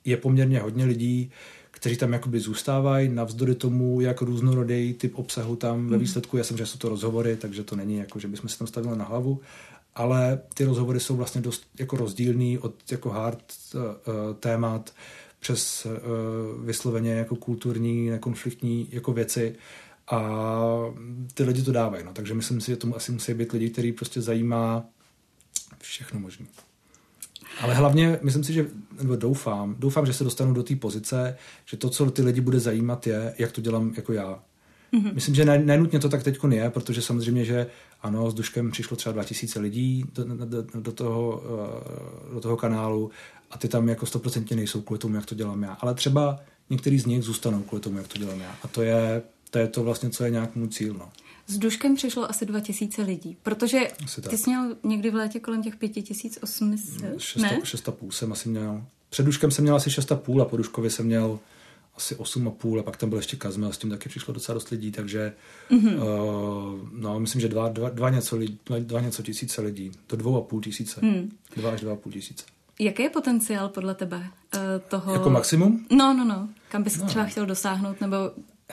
[0.04, 1.30] je poměrně hodně lidí,
[1.70, 5.88] kteří tam jakoby zůstávají, navzdory tomu, jak různorodý typ obsahu tam mm.
[5.88, 6.00] ve mhm.
[6.00, 8.66] výsledku, já jsem, že jsou to rozhovory, takže to není jako, že bychom se tam
[8.66, 9.40] stavili na hlavu,
[9.94, 13.82] ale ty rozhovory jsou vlastně dost jako rozdílný od jako hard uh,
[14.40, 14.94] témat
[15.40, 19.56] přes uh, vysloveně jako kulturní, nekonfliktní jako věci
[20.10, 20.30] a
[21.34, 23.92] ty lidi to dávají, no, takže myslím si, že tomu asi musí být lidi, který
[23.92, 24.84] prostě zajímá
[25.78, 26.46] všechno možné.
[27.60, 28.66] Ale hlavně, myslím si, že,
[29.02, 32.60] nebo doufám, doufám, že se dostanu do té pozice, že to, co ty lidi bude
[32.60, 34.42] zajímat, je, jak to dělám jako já.
[34.92, 35.14] Mm-hmm.
[35.14, 37.66] Myslím, že nenutně to tak teď je, protože samozřejmě, že
[38.02, 41.42] ano, s Duškem přišlo třeba 2000 lidí do, do, do, toho,
[42.30, 43.10] eh, do toho kanálu
[43.50, 45.72] a ty tam jako stoprocentně nejsou kvůli tomu, jak to dělám já.
[45.80, 46.40] Ale třeba
[46.70, 48.56] některý z nich zůstanou kvůli tomu, jak to dělám já.
[48.62, 49.22] A to je
[49.54, 50.94] to, je to vlastně, co je nějak můj cíl.
[50.94, 51.10] No.
[51.46, 53.80] S Duškem přišlo asi 2000 lidí, protože
[54.30, 57.16] ty jsi měl někdy v létě kolem těch 5800, ne?
[57.16, 58.84] 6,5 jsem asi měl.
[59.08, 61.38] Před Duškem jsem měl asi 6,5 a po Duškovi jsem měl
[61.96, 64.92] asi 8,5 a pak tam byl ještě Kazmel, s tím taky přišlo docela dost lidí,
[64.92, 65.32] takže
[65.70, 65.96] mm-hmm.
[65.96, 70.36] uh, no, myslím, že dva, dva, dva, něco, dva, dva něco tisíce lidí, do dvou
[70.36, 71.30] a půl tisíce, mm.
[71.56, 72.44] dva až dva a půl tisíce.
[72.78, 75.12] Jaký je potenciál podle tebe uh, toho?
[75.12, 75.86] Jako maximum?
[75.90, 76.48] No, no, no.
[76.68, 77.06] Kam bys no.
[77.06, 78.16] třeba chtěl dosáhnout, nebo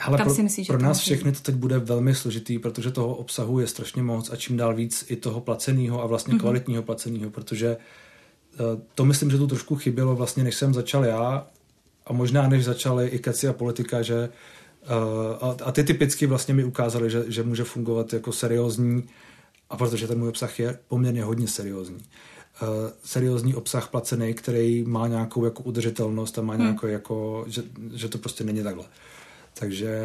[0.00, 3.14] ale Kam pro, si myslíš, pro nás všechny to teď bude velmi složitý, protože toho
[3.14, 6.40] obsahu je strašně moc a čím dál víc i toho placeného a vlastně mm-hmm.
[6.40, 7.76] kvalitního placeného, protože
[8.60, 11.46] uh, to myslím, že tu trošku chybělo vlastně, než jsem začal já
[12.06, 14.28] a možná než začaly i keci a politika, že
[15.38, 19.04] uh, a, a ty typicky vlastně mi ukázali, že, že může fungovat jako seriózní
[19.70, 21.98] a protože ten můj obsah je poměrně hodně seriózní.
[22.62, 22.68] Uh,
[23.04, 26.62] seriózní obsah placený, který má nějakou jako udržitelnost a má hmm.
[26.62, 27.62] nějakou jako, že,
[27.94, 28.84] že to prostě není takhle.
[28.84, 28.90] Uh,
[29.54, 29.98] takže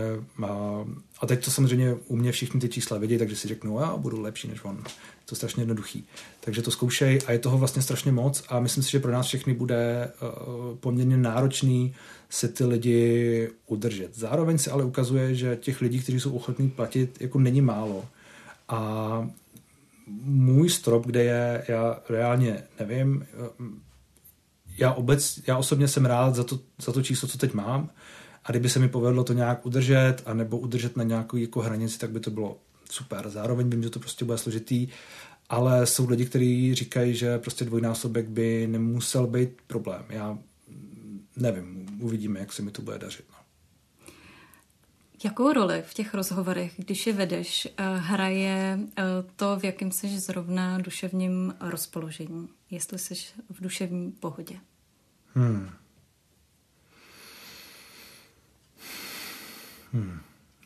[1.22, 4.22] a, teď to samozřejmě u mě všichni ty čísla vidí, takže si řeknu, já budu
[4.22, 4.84] lepší než on.
[4.86, 6.06] Je to strašně jednoduchý.
[6.40, 9.28] Takže to zkoušej a je toho vlastně strašně moc a myslím si, že pro nás
[9.28, 11.96] všechny bude uh, poměrně náročný
[12.30, 14.16] se ty lidi udržet.
[14.16, 18.06] Zároveň se ale ukazuje, že těch lidí, kteří jsou ochotní platit, jako není málo.
[18.70, 19.30] A
[20.24, 23.26] můj strop, kde je, já reálně nevím,
[24.78, 27.90] já, obec, já osobně jsem rád za to, za to číslo, co teď mám,
[28.48, 32.12] a kdyby se mi povedlo to nějak udržet, anebo udržet na nějakou jako hranici, tak
[32.12, 32.58] by to bylo
[32.90, 33.30] super.
[33.30, 34.88] Zároveň vím, že to prostě bude složitý,
[35.50, 40.06] ale jsou lidi, kteří říkají, že prostě dvojnásobek by nemusel být problém.
[40.10, 40.38] Já
[41.36, 43.26] nevím, uvidíme, jak se mi to bude dařit.
[43.30, 43.36] No.
[45.24, 49.04] Jakou roli v těch rozhovorech, když je vedeš, eh, hraje eh,
[49.36, 52.50] to, v jakém jsi zrovna duševním rozpoložení?
[52.72, 53.16] Jestli jsi
[53.50, 54.56] v duševní pohodě?
[55.34, 55.70] Hmm.
[59.98, 60.20] Hmm.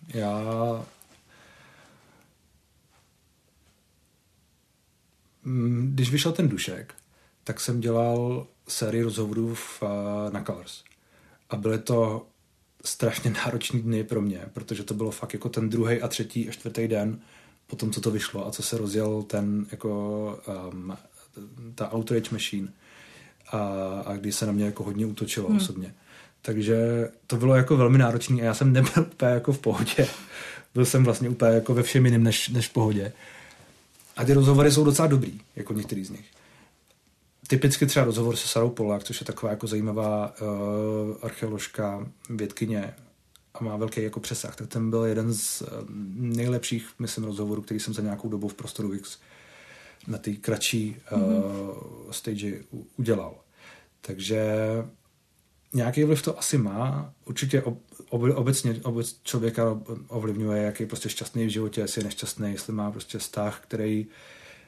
[0.07, 0.86] Já
[5.43, 6.93] mm, když vyšel ten dušek,
[7.43, 10.84] tak jsem dělal sérii rozhovorů v, eh, na Colors.
[11.49, 12.27] A byly to
[12.86, 16.51] strašně náročný dny pro mě, protože to bylo fakt jako ten druhý a třetí a
[16.51, 17.19] čtvrtý den
[17.67, 20.41] po tom, co to vyšlo a co se rozjel ten jako
[20.73, 20.97] um,
[21.75, 22.67] ta outrage machine
[23.51, 23.57] a,
[24.05, 25.57] a kdy se na mě jako hodně útočilo hmm.
[25.57, 25.93] osobně.
[26.42, 30.08] Takže to bylo jako velmi náročné a já jsem nebyl úplně jako v pohodě.
[30.74, 33.14] Byl jsem vlastně úplně jako ve všem jiném než, než v pohodě.
[34.18, 36.26] A ty rozhovory jsou docela dobrý, jako některý z nich.
[37.48, 40.48] Typicky třeba rozhovor se Sarou Polák, což je taková jako zajímavá uh,
[41.22, 42.94] archeoložka, vědkyně
[43.54, 44.56] a má velký jako přesah.
[44.56, 45.68] Tak ten byl jeden z uh,
[46.16, 49.18] nejlepších, myslím, rozhovorů, který jsem za nějakou dobu v Prostoru X
[50.08, 52.12] na té kratší uh, mm-hmm.
[52.12, 52.54] stage
[52.98, 53.36] udělal.
[54.02, 54.56] Takže
[55.74, 57.13] nějaký vliv to asi má.
[57.26, 57.78] Určitě ob,
[58.09, 62.74] ob, obecně obec člověka ovlivňuje, jak je prostě šťastný v životě, jestli je nešťastný, jestli
[62.74, 64.07] má prostě vztah, který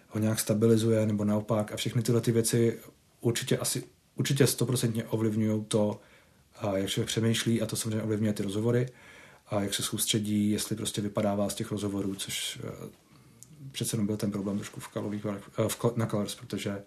[0.10, 1.72] ho nějak stabilizuje, nebo naopak.
[1.72, 2.80] A všechny tyhle ty věci
[3.22, 3.84] určitě asi
[4.16, 6.00] určitě stoprocentně ovlivňují to,
[6.76, 8.90] jak člověk přemýšlí a to samozřejmě ovlivňuje ty rozhovory
[9.48, 12.90] a jak se soustředí, jestli prostě vypadává z těch rozhovorů, což uh,
[13.72, 15.34] přece jenom byl ten problém trošku v, kalových, uh,
[15.68, 16.84] v, na Colors, protože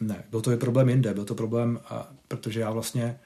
[0.00, 3.20] ne, byl to i problém jinde, byl to problém, a, protože já vlastně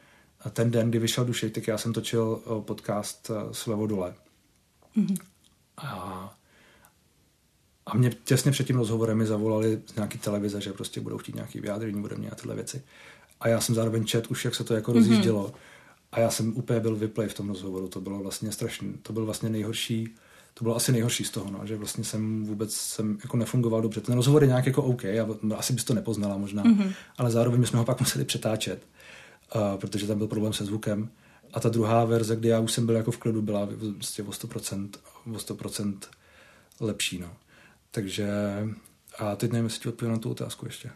[0.50, 4.14] ten den, kdy vyšel Dušej, tak já jsem točil podcast Slevo dole.
[4.96, 5.16] Mm-hmm.
[5.76, 6.34] A,
[7.86, 11.34] a mě těsně před tím rozhovorem mi zavolali z nějaký televize, že prostě budou chtít
[11.34, 12.82] nějaký vyjádření, budeme mět tyhle věci.
[13.40, 14.94] A já jsem zároveň čet už, jak se to jako mm-hmm.
[14.94, 15.52] rozjíždělo.
[16.12, 17.88] A já jsem úplně byl vyplej v tom rozhovoru.
[17.88, 18.94] To bylo vlastně strašný.
[19.02, 20.14] To byl vlastně nejhorší,
[20.54, 24.00] to bylo asi nejhorší z toho, no, že vlastně jsem vůbec jsem jako nefungoval dobře.
[24.00, 26.92] Ten rozhovor je nějak jako OK, a asi bys to nepoznala možná, mm-hmm.
[27.18, 28.82] ale zároveň jsme ho pak museli přetáčet,
[29.54, 31.10] uh, protože tam byl problém se zvukem.
[31.52, 34.30] A ta druhá verze, kdy já už jsem byl jako v klidu, byla vlastně o
[34.30, 34.88] 100%,
[35.26, 35.98] o 100%
[36.80, 37.18] lepší.
[37.18, 37.30] No.
[37.90, 38.28] Takže
[39.18, 40.90] a teď nevím, jestli ti odpovím na tu otázku ještě.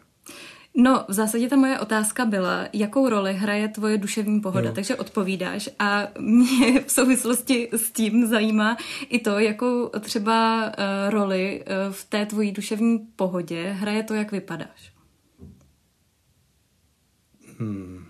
[0.75, 4.75] No, v zásadě ta moje otázka byla, jakou roli hraje tvoje duševní pohoda, jo.
[4.75, 8.77] takže odpovídáš a mě v souvislosti s tím zajímá
[9.09, 10.73] i to, jakou třeba uh,
[11.09, 14.93] roli uh, v té tvojí duševní pohodě hraje to, jak vypadáš.
[17.59, 18.05] Hmm,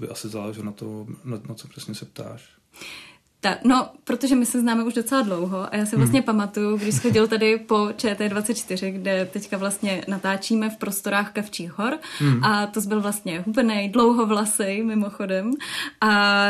[0.00, 2.48] by asi záleželo na to, na, na co přesně se ptáš.
[3.42, 6.26] Ta, no, protože my se známe už docela dlouho a já si vlastně hmm.
[6.26, 12.44] pamatuju, když chodil tady po ČT24, kde teďka vlastně natáčíme v prostorách Kavčích hor hmm.
[12.44, 15.50] a to byl vlastně hubený, dlouhovlasej mimochodem
[16.00, 16.44] a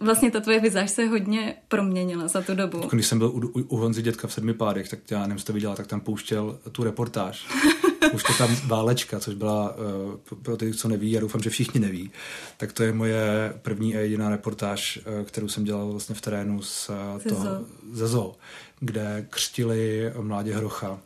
[0.00, 2.80] vlastně ta tvoje vizáž se hodně proměnila za tu dobu.
[2.92, 5.52] Když jsem byl u, u, u Honzy dětka v sedmi pádech, tak já nevím, to
[5.52, 7.46] viděla, tak tam pouštěl tu reportáž.
[8.12, 11.80] už to tam Válečka, což byla, uh, pro ty, co neví, já doufám, že všichni
[11.80, 12.10] neví,
[12.56, 16.62] tak to je moje první a jediná reportáž, uh, kterou jsem dělal vlastně v terénu
[16.62, 17.46] z, uh, toho,
[17.92, 18.34] ze zoo,
[18.80, 20.98] kde křtili mládě Hrocha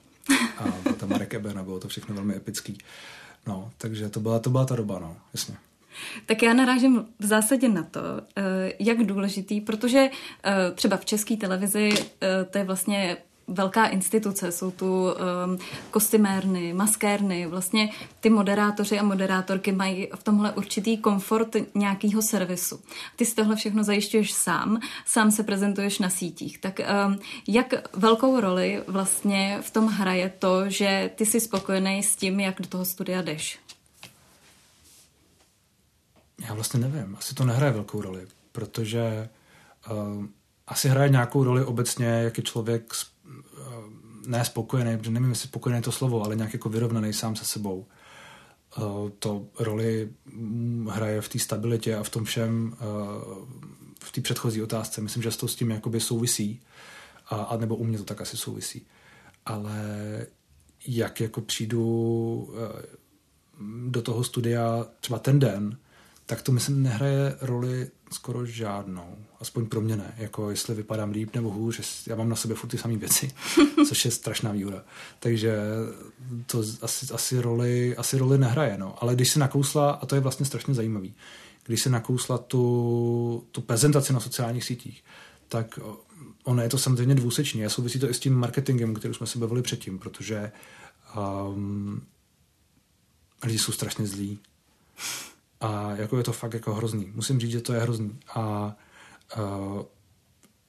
[0.59, 2.79] a byl tam Marek Ebena, bylo to všechno velmi epický.
[3.47, 5.57] No, takže to byla, to byla ta doba, no, jasně.
[6.27, 8.01] Tak já narážím v zásadě na to,
[8.79, 10.11] jak důležitý, protože
[10.75, 11.91] třeba v české televizi
[12.51, 13.17] to je vlastně
[13.49, 15.59] velká instituce, jsou tu um,
[15.91, 17.91] kostymérny, maskérny, vlastně
[18.21, 22.81] ty moderátoři a moderátorky mají v tomhle určitý komfort nějakého servisu.
[23.17, 26.59] Ty si tohle všechno zajišťuješ sám, sám se prezentuješ na sítích.
[26.59, 27.19] Tak um,
[27.49, 32.61] jak velkou roli vlastně v tom hraje to, že ty jsi spokojený s tím, jak
[32.61, 33.59] do toho studia jdeš?
[36.49, 39.29] Já vlastně nevím, asi to nehraje velkou roli, protože
[39.91, 40.25] uh,
[40.67, 42.95] asi hraje nějakou roli obecně, jak je člověk
[44.27, 47.45] ne spokojený, protože nevím, jestli spokojený je to slovo, ale nějak jako vyrovnaný sám se
[47.45, 47.87] sebou.
[48.79, 50.11] Uh, to roli
[50.89, 53.49] hraje v té stabilitě a v tom všem, uh,
[54.05, 55.01] v té předchozí otázce.
[55.01, 56.61] Myslím, že to s tím jakoby souvisí,
[57.29, 58.87] a, a nebo u mě to tak asi souvisí.
[59.47, 60.27] Ale
[60.87, 62.55] jak jako přijdu
[63.89, 65.79] do toho studia třeba ten den,
[66.27, 69.17] tak to myslím nehraje roli skoro žádnou.
[69.41, 70.15] Aspoň pro mě ne.
[70.17, 73.31] Jako jestli vypadám líp nebo hůř, já mám na sobě furt ty samé věci,
[73.89, 74.85] což je strašná výhoda.
[75.21, 75.59] Takže
[76.47, 78.79] to asi, asi, roli, asi roli nehraje.
[78.79, 79.03] No.
[79.03, 81.15] Ale když se nakousla, a to je vlastně strašně zajímavý,
[81.67, 85.05] když se nakousla tu, tu prezentaci na sociálních sítích,
[85.49, 85.79] tak
[86.45, 87.65] ono je to samozřejmě dvousečný.
[87.65, 90.53] A souvisí to i s tím marketingem, který jsme se bavili předtím, protože
[91.17, 92.03] um,
[93.45, 94.39] lidi jsou strašně zlí
[95.61, 97.13] a jako je to fakt jako hrozný.
[97.15, 98.19] Musím říct, že to je hrozný.
[98.35, 98.77] A,
[99.37, 99.59] a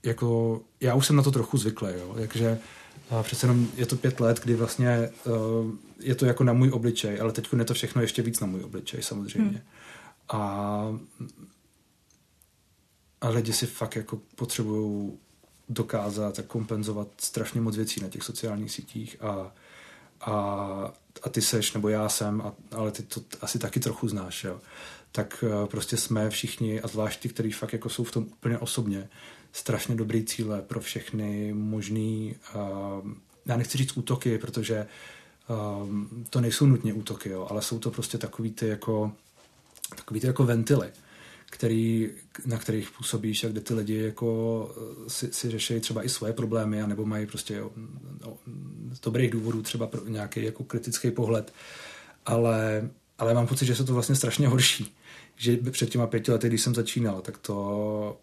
[0.03, 2.16] jako já už jsem na to trochu zvyklý, jo.
[2.20, 2.60] Takže
[3.10, 6.72] a přece jenom je to pět let, kdy vlastně uh, je to jako na můj
[6.72, 9.49] obličej, ale teď je to všechno ještě víc na můj obličej samozřejmě.
[9.49, 9.62] Hmm.
[10.30, 10.99] A,
[13.22, 15.12] a lidi si fakt jako potřebují
[15.70, 19.51] dokázat a kompenzovat strašně moc věcí na těch sociálních sítích a,
[20.22, 20.93] a
[21.24, 24.60] a ty seš, nebo já jsem, a, ale ty to asi taky trochu znáš, jo,
[25.12, 28.57] tak uh, prostě jsme všichni, a zvlášť ty, kteří fakt jako jsou v tom úplně
[28.57, 29.10] osobně,
[29.53, 33.12] strašně dobrý cíle pro všechny možný, uh,
[33.45, 34.86] já nechci říct útoky, protože
[35.49, 35.89] uh,
[36.30, 39.12] to nejsou nutně útoky, jo, ale jsou to prostě takový ty jako,
[39.95, 40.91] takový ty jako ventily
[41.49, 42.10] který,
[42.45, 44.72] na kterých působíš a kde ty lidi jako
[45.05, 47.62] eh, si, si řeší třeba i svoje problémy, nebo mají prostě
[48.26, 48.38] no,
[48.91, 51.53] z dobrých důvodů třeba nějaký jako kritický pohled.
[52.26, 54.95] Ale, ale mám pocit, že se to vlastně strašně horší.
[55.39, 58.17] Že před těma pěti lety, když jsem začínal, tak to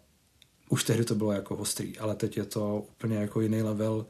[0.69, 4.05] už tehdy to bylo jako ostrý, ale teď je to úplně jako jiný level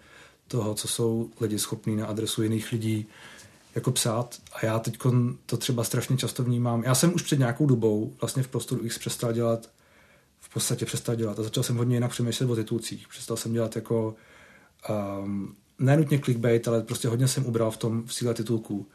[0.47, 3.05] toho, co jsou lidi schopní na adresu jiných lidí
[3.75, 4.97] jako psát a já teď
[5.45, 6.83] to třeba strašně často vnímám.
[6.83, 9.69] Já jsem už před nějakou dobou vlastně v prostoru X přestal dělat
[10.39, 13.07] v podstatě přestal dělat a začal jsem hodně jinak přemýšlet o titulcích.
[13.07, 14.15] Přestal jsem dělat jako
[14.89, 18.87] um, nenutně clickbait, ale prostě hodně jsem ubral v tom v síle titulků.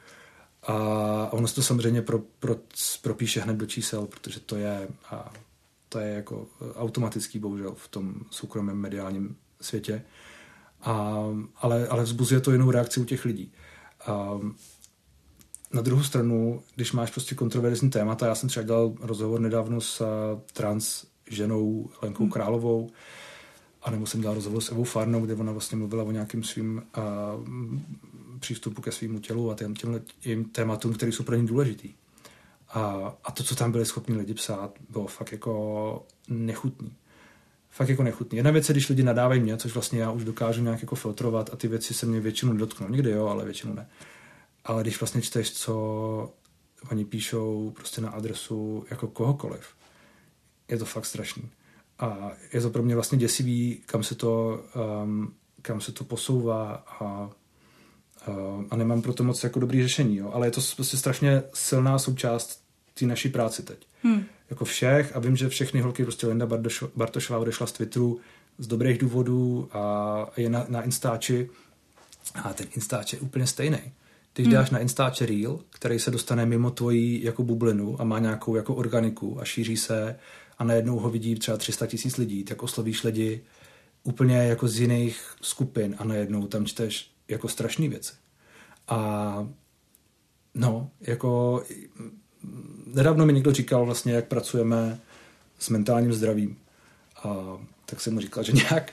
[0.63, 2.57] A ono se to samozřejmě pro, pro,
[3.03, 5.33] propíše hned do čísel, protože to je, a
[5.89, 10.03] to je jako automatický bohužel v tom soukromém mediálním světě.
[10.83, 11.25] A,
[11.57, 13.53] ale, ale vzbuzuje to jinou reakci u těch lidí.
[14.07, 14.39] A,
[15.73, 20.03] na druhou stranu, když máš prostě kontroverzní témata, já jsem třeba dělal rozhovor nedávno s
[20.53, 22.33] trans ženou Lenkou hmm.
[22.33, 22.91] Královou,
[23.83, 26.83] a nebo jsem dělal rozhovor s Evou Farnou, kde ona vlastně mluvila o nějakým svým
[26.97, 27.03] uh,
[28.43, 29.75] přístupu ke svýmu tělu a těm,
[30.21, 31.95] těm tématům, které jsou pro ně důležitý.
[32.69, 36.93] A, a to, co tam byli schopni lidi psát, bylo fakt jako nechutný.
[37.71, 38.37] Fakt jako nechutný.
[38.37, 41.51] Jedna věc je, když lidi nadávají mě, což vlastně já už dokážu nějak jako filtrovat
[41.53, 42.89] a ty věci se mě většinou dotknou.
[42.89, 43.89] Někdy jo, ale většinou ne.
[44.65, 46.35] Ale když vlastně čteš, co
[46.91, 49.67] oni píšou prostě na adresu jako kohokoliv,
[50.69, 51.51] je to fakt strašný.
[51.99, 54.65] A je to pro mě vlastně děsivý, kam se to,
[55.05, 57.31] um, kam se to posouvá a,
[58.71, 60.17] a nemám pro to moc jako dobrý řešení.
[60.17, 60.31] Jo.
[60.33, 62.63] Ale je to prostě strašně silná součást
[62.95, 63.87] té naší práci teď.
[64.03, 64.25] Hmm.
[64.51, 66.49] Jako všech a vím, že všechny holky, prostě Linda
[66.97, 68.21] Bartošová odešla z Twitteru
[68.59, 71.51] z dobrých důvodů a je na, na Instači
[72.35, 73.79] a ten Instač je úplně stejný.
[74.35, 74.55] Když hmm.
[74.55, 78.75] dáš na Instače Reel, který se dostane mimo tvoji jako bublinu a má nějakou jako
[78.75, 80.17] organiku a šíří se
[80.59, 83.41] a najednou ho vidí třeba 300 tisíc lidí, tak oslovíš lidi
[84.05, 88.13] úplně jako z jiných skupin a najednou tam čteš jako strašné věci.
[88.89, 89.49] A
[90.55, 91.63] no, jako
[92.87, 95.01] nedávno mi někdo říkal vlastně, jak pracujeme
[95.59, 96.57] s mentálním zdravím.
[97.25, 98.93] A tak jsem mu říkal, že nějak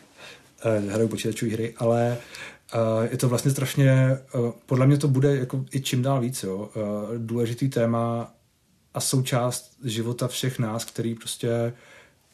[0.66, 2.18] eh, hraju počítačové hry, ale
[2.76, 6.44] uh, je to vlastně strašně, uh, podle mě to bude jako i čím dál víc,
[6.44, 8.34] jo, uh, důležitý téma
[8.94, 11.74] a součást života všech nás, který prostě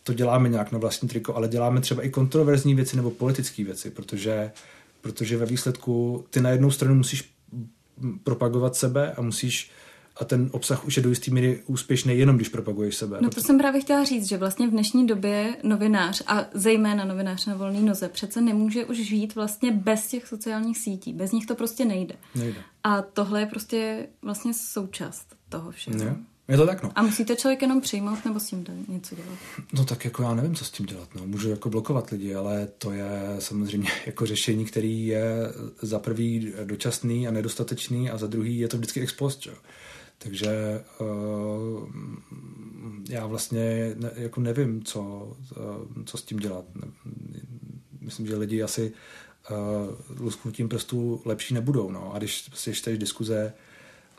[0.04, 3.90] to děláme nějak na vlastní triko, ale děláme třeba i kontroverzní věci nebo politické věci,
[3.90, 4.52] protože,
[5.06, 7.34] protože ve výsledku ty na jednu stranu musíš
[8.24, 9.72] propagovat sebe a musíš
[10.18, 13.18] a ten obsah už je do jistý míry úspěšný jenom, když propaguješ sebe.
[13.22, 17.46] No to jsem právě chtěla říct, že vlastně v dnešní době novinář a zejména novinář
[17.46, 21.14] na volný noze přece nemůže už žít vlastně bez těch sociálních sítí.
[21.14, 22.16] Bez nich to prostě nejde.
[22.36, 22.60] Nejde.
[22.84, 25.98] A tohle je prostě vlastně součást toho všeho.
[25.98, 26.18] Ne?
[26.48, 26.92] Je to tak, no.
[26.96, 29.40] A musíte člověk jenom přijmout nebo s tím něco dělat?
[29.74, 31.16] No tak jako já nevím, co s tím dělat.
[31.16, 31.28] No.
[31.28, 37.28] Můžu jako blokovat lidi, ale to je samozřejmě jako řešení, který je za prvý dočasný
[37.28, 39.54] a nedostatečný a za druhý je to vždycky ex post, jo.
[40.18, 41.90] Takže uh,
[43.10, 46.66] já vlastně ne, jako nevím, co, uh, co s tím dělat.
[48.02, 48.94] Myslím, že lidi asi
[49.52, 49.58] uh,
[50.20, 51.92] lusknutím prstů lepší nebudou.
[51.92, 52.14] No.
[52.14, 53.54] A když si čteš diskuze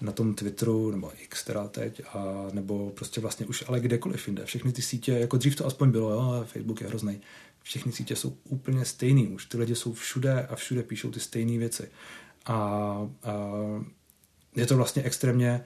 [0.00, 4.44] na tom Twitteru, nebo X teda teď, a nebo prostě vlastně už ale kdekoliv jinde.
[4.44, 7.20] Všechny ty sítě, jako dřív to aspoň bylo, jo, Facebook je hrozný.
[7.62, 9.46] Všechny sítě jsou úplně stejný už.
[9.46, 11.88] Ty lidi jsou všude a všude píšou ty stejné věci.
[12.46, 13.08] A, a
[14.56, 15.64] je to vlastně extrémně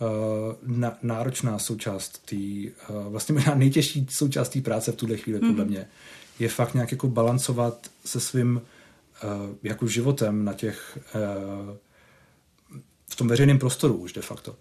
[0.00, 0.08] uh,
[0.78, 5.48] na, náročná součást té, uh, vlastně možná nejtěžší součást té práce v tuhle chvíli, mm-hmm.
[5.48, 5.88] podle mě,
[6.38, 8.56] je fakt nějak jako balancovat se svým
[9.24, 9.30] uh,
[9.62, 11.76] jako životem na těch uh,
[13.16, 14.56] tom veřejném prostoru už de facto.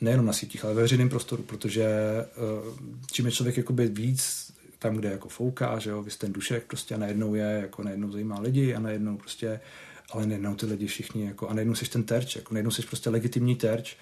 [0.00, 1.86] Nejenom na sítích, ale ve veřejném prostoru, protože
[2.66, 2.76] uh,
[3.12, 6.94] čím je člověk jakoby víc tam, kde jako fouká, že jo, vy ten dušek prostě
[6.94, 9.60] a najednou je, jako najednou zajímá lidi a najednou prostě,
[10.10, 13.10] ale najednou ty lidi všichni jako, a najednou jsi ten terč, jako najednou jsi prostě
[13.10, 13.96] legitimní terč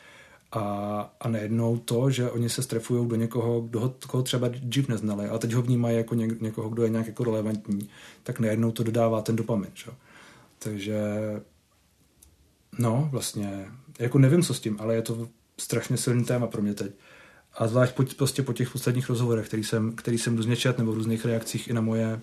[0.52, 4.88] a, a najednou to, že oni se strefují do někoho, kdo ho, koho třeba dřív
[4.88, 7.88] neznali a teď ho vnímají jako ně, někoho, kdo je nějak jako relevantní,
[8.22, 9.90] tak najednou to dodává ten dopamin, že?
[10.58, 11.02] Takže
[12.78, 13.66] No, vlastně,
[13.98, 16.92] jako nevím, co s tím, ale je to strašně silný téma pro mě teď.
[17.54, 20.92] A zvlášť po, prostě po těch posledních rozhovorech, který jsem, který jsem různě čet, nebo
[20.92, 22.20] v různých reakcích i na moje,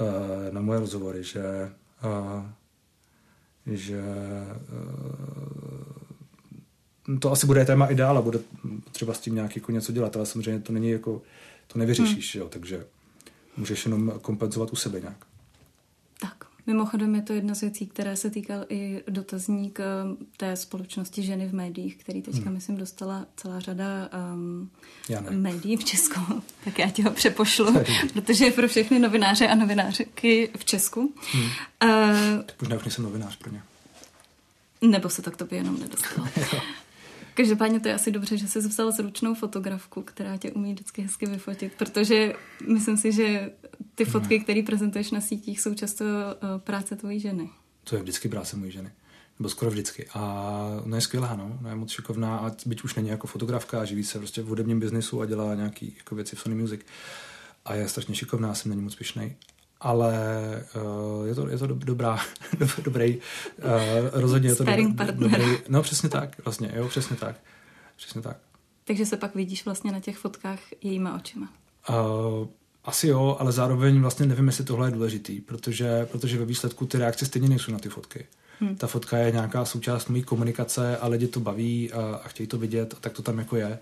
[0.00, 0.06] uh,
[0.50, 1.72] na moje rozhovory, že,
[2.04, 2.42] uh,
[3.66, 4.02] že
[7.06, 8.38] uh, to asi bude téma i dál a bude
[8.92, 11.22] třeba s tím nějak jako něco dělat, ale samozřejmě to není jako,
[11.66, 12.42] to nevyřešíš, hmm.
[12.42, 12.86] jo, takže
[13.56, 15.27] můžeš jenom kompenzovat u sebe nějak.
[16.68, 19.84] Mimochodem je to jedna z věcí, které se týkal i dotazník eh,
[20.36, 22.54] té společnosti ženy v médiích, který teďka, hmm.
[22.54, 23.84] myslím, dostala celá řada
[24.34, 24.70] um,
[25.30, 26.20] médií v Česku.
[26.64, 27.74] tak já ti ho přepošlu,
[28.12, 31.14] protože je pro všechny novináře a novinářky v Česku.
[31.32, 31.44] Hmm.
[31.44, 33.62] Uh, tak možná už nejsem novinář pro ně.
[34.82, 36.28] Nebo se tak to by jenom nedostalo.
[37.38, 41.26] Každopádně to je asi dobře, že jsi vzal zručnou fotografku, která tě umí vždycky hezky
[41.26, 42.32] vyfotit, protože
[42.68, 43.50] myslím si, že
[43.94, 47.50] ty fotky, které prezentuješ na sítích, jsou často uh, práce tvojí ženy.
[47.84, 48.90] To je vždycky práce mojí ženy.
[49.38, 50.06] Nebo skoro vždycky.
[50.14, 51.58] A no je skvělá, no.
[51.62, 54.46] no je moc šikovná a byť už není jako fotografka a živí se prostě v
[54.46, 56.80] hudebním biznesu a dělá nějaký jako věci v Sony Music.
[57.64, 59.36] A je strašně šikovná, jsem není moc pišnej.
[59.80, 60.12] Ale
[60.76, 62.18] uh, je, to, je to dobrá,
[62.84, 63.22] dobrý, uh,
[64.12, 67.36] rozhodně je to dobrý, dobrý, no přesně tak, vlastně, jo, přesně tak,
[67.96, 68.36] přesně tak.
[68.84, 71.48] Takže se pak vidíš vlastně na těch fotkách jejíma očima.
[71.90, 72.48] Uh,
[72.84, 76.98] asi jo, ale zároveň vlastně nevím, jestli tohle je důležitý, protože, protože ve výsledku ty
[76.98, 78.26] reakce stejně nejsou na ty fotky.
[78.60, 78.76] Hmm.
[78.76, 82.58] Ta fotka je nějaká součást mojí komunikace a lidi to baví a, a chtějí to
[82.58, 83.78] vidět a tak to tam jako je.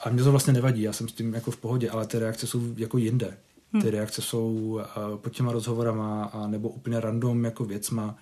[0.00, 2.46] A mě to vlastně nevadí, já jsem s tím jako v pohodě, ale ty reakce
[2.46, 3.36] jsou jako jinde.
[3.72, 3.88] Ty hmm.
[3.88, 8.16] reakce jsou uh, pod těma rozhovorama a nebo úplně random jako věcma.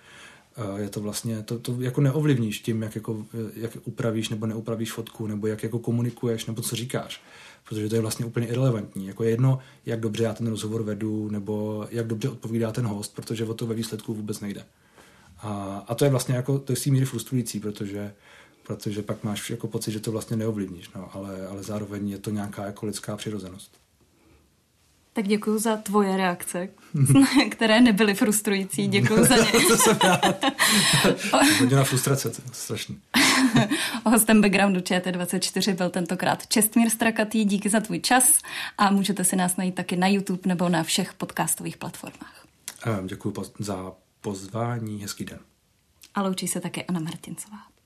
[0.71, 3.25] Uh, je to vlastně, to, to jako neovlivníš tím, jak, jako,
[3.55, 7.21] jak upravíš nebo neupravíš fotku, nebo jak jako komunikuješ, nebo co říkáš.
[7.69, 9.07] Protože to je vlastně úplně irrelevantní.
[9.07, 13.45] Jako jedno, jak dobře já ten rozhovor vedu, nebo jak dobře odpovídá ten host, protože
[13.45, 14.65] o to ve výsledku vůbec nejde.
[15.39, 18.13] A, a to je vlastně jako, to je míry frustrující, protože
[18.67, 22.29] protože pak máš jako pocit, že to vlastně neovlivníš, no, ale, ale zároveň je to
[22.29, 23.71] nějaká jako lidská přirozenost.
[25.17, 26.69] Tak děkuji za tvoje reakce,
[27.51, 28.87] které nebyly frustrující.
[28.87, 29.51] Děkuji za ně.
[29.67, 30.45] to jsem rád.
[31.59, 32.99] Hodina frustrace, to je strašný.
[34.05, 37.45] Hostem backgroundu ČT24 byl tentokrát Čestmír Strakatý.
[37.45, 38.39] Díky za tvůj čas
[38.77, 42.45] a můžete si nás najít taky na YouTube nebo na všech podcastových platformách.
[43.05, 45.01] Děkuji za pozvání.
[45.01, 45.39] Hezký den.
[46.15, 47.76] A loučí se také Anna Martincová.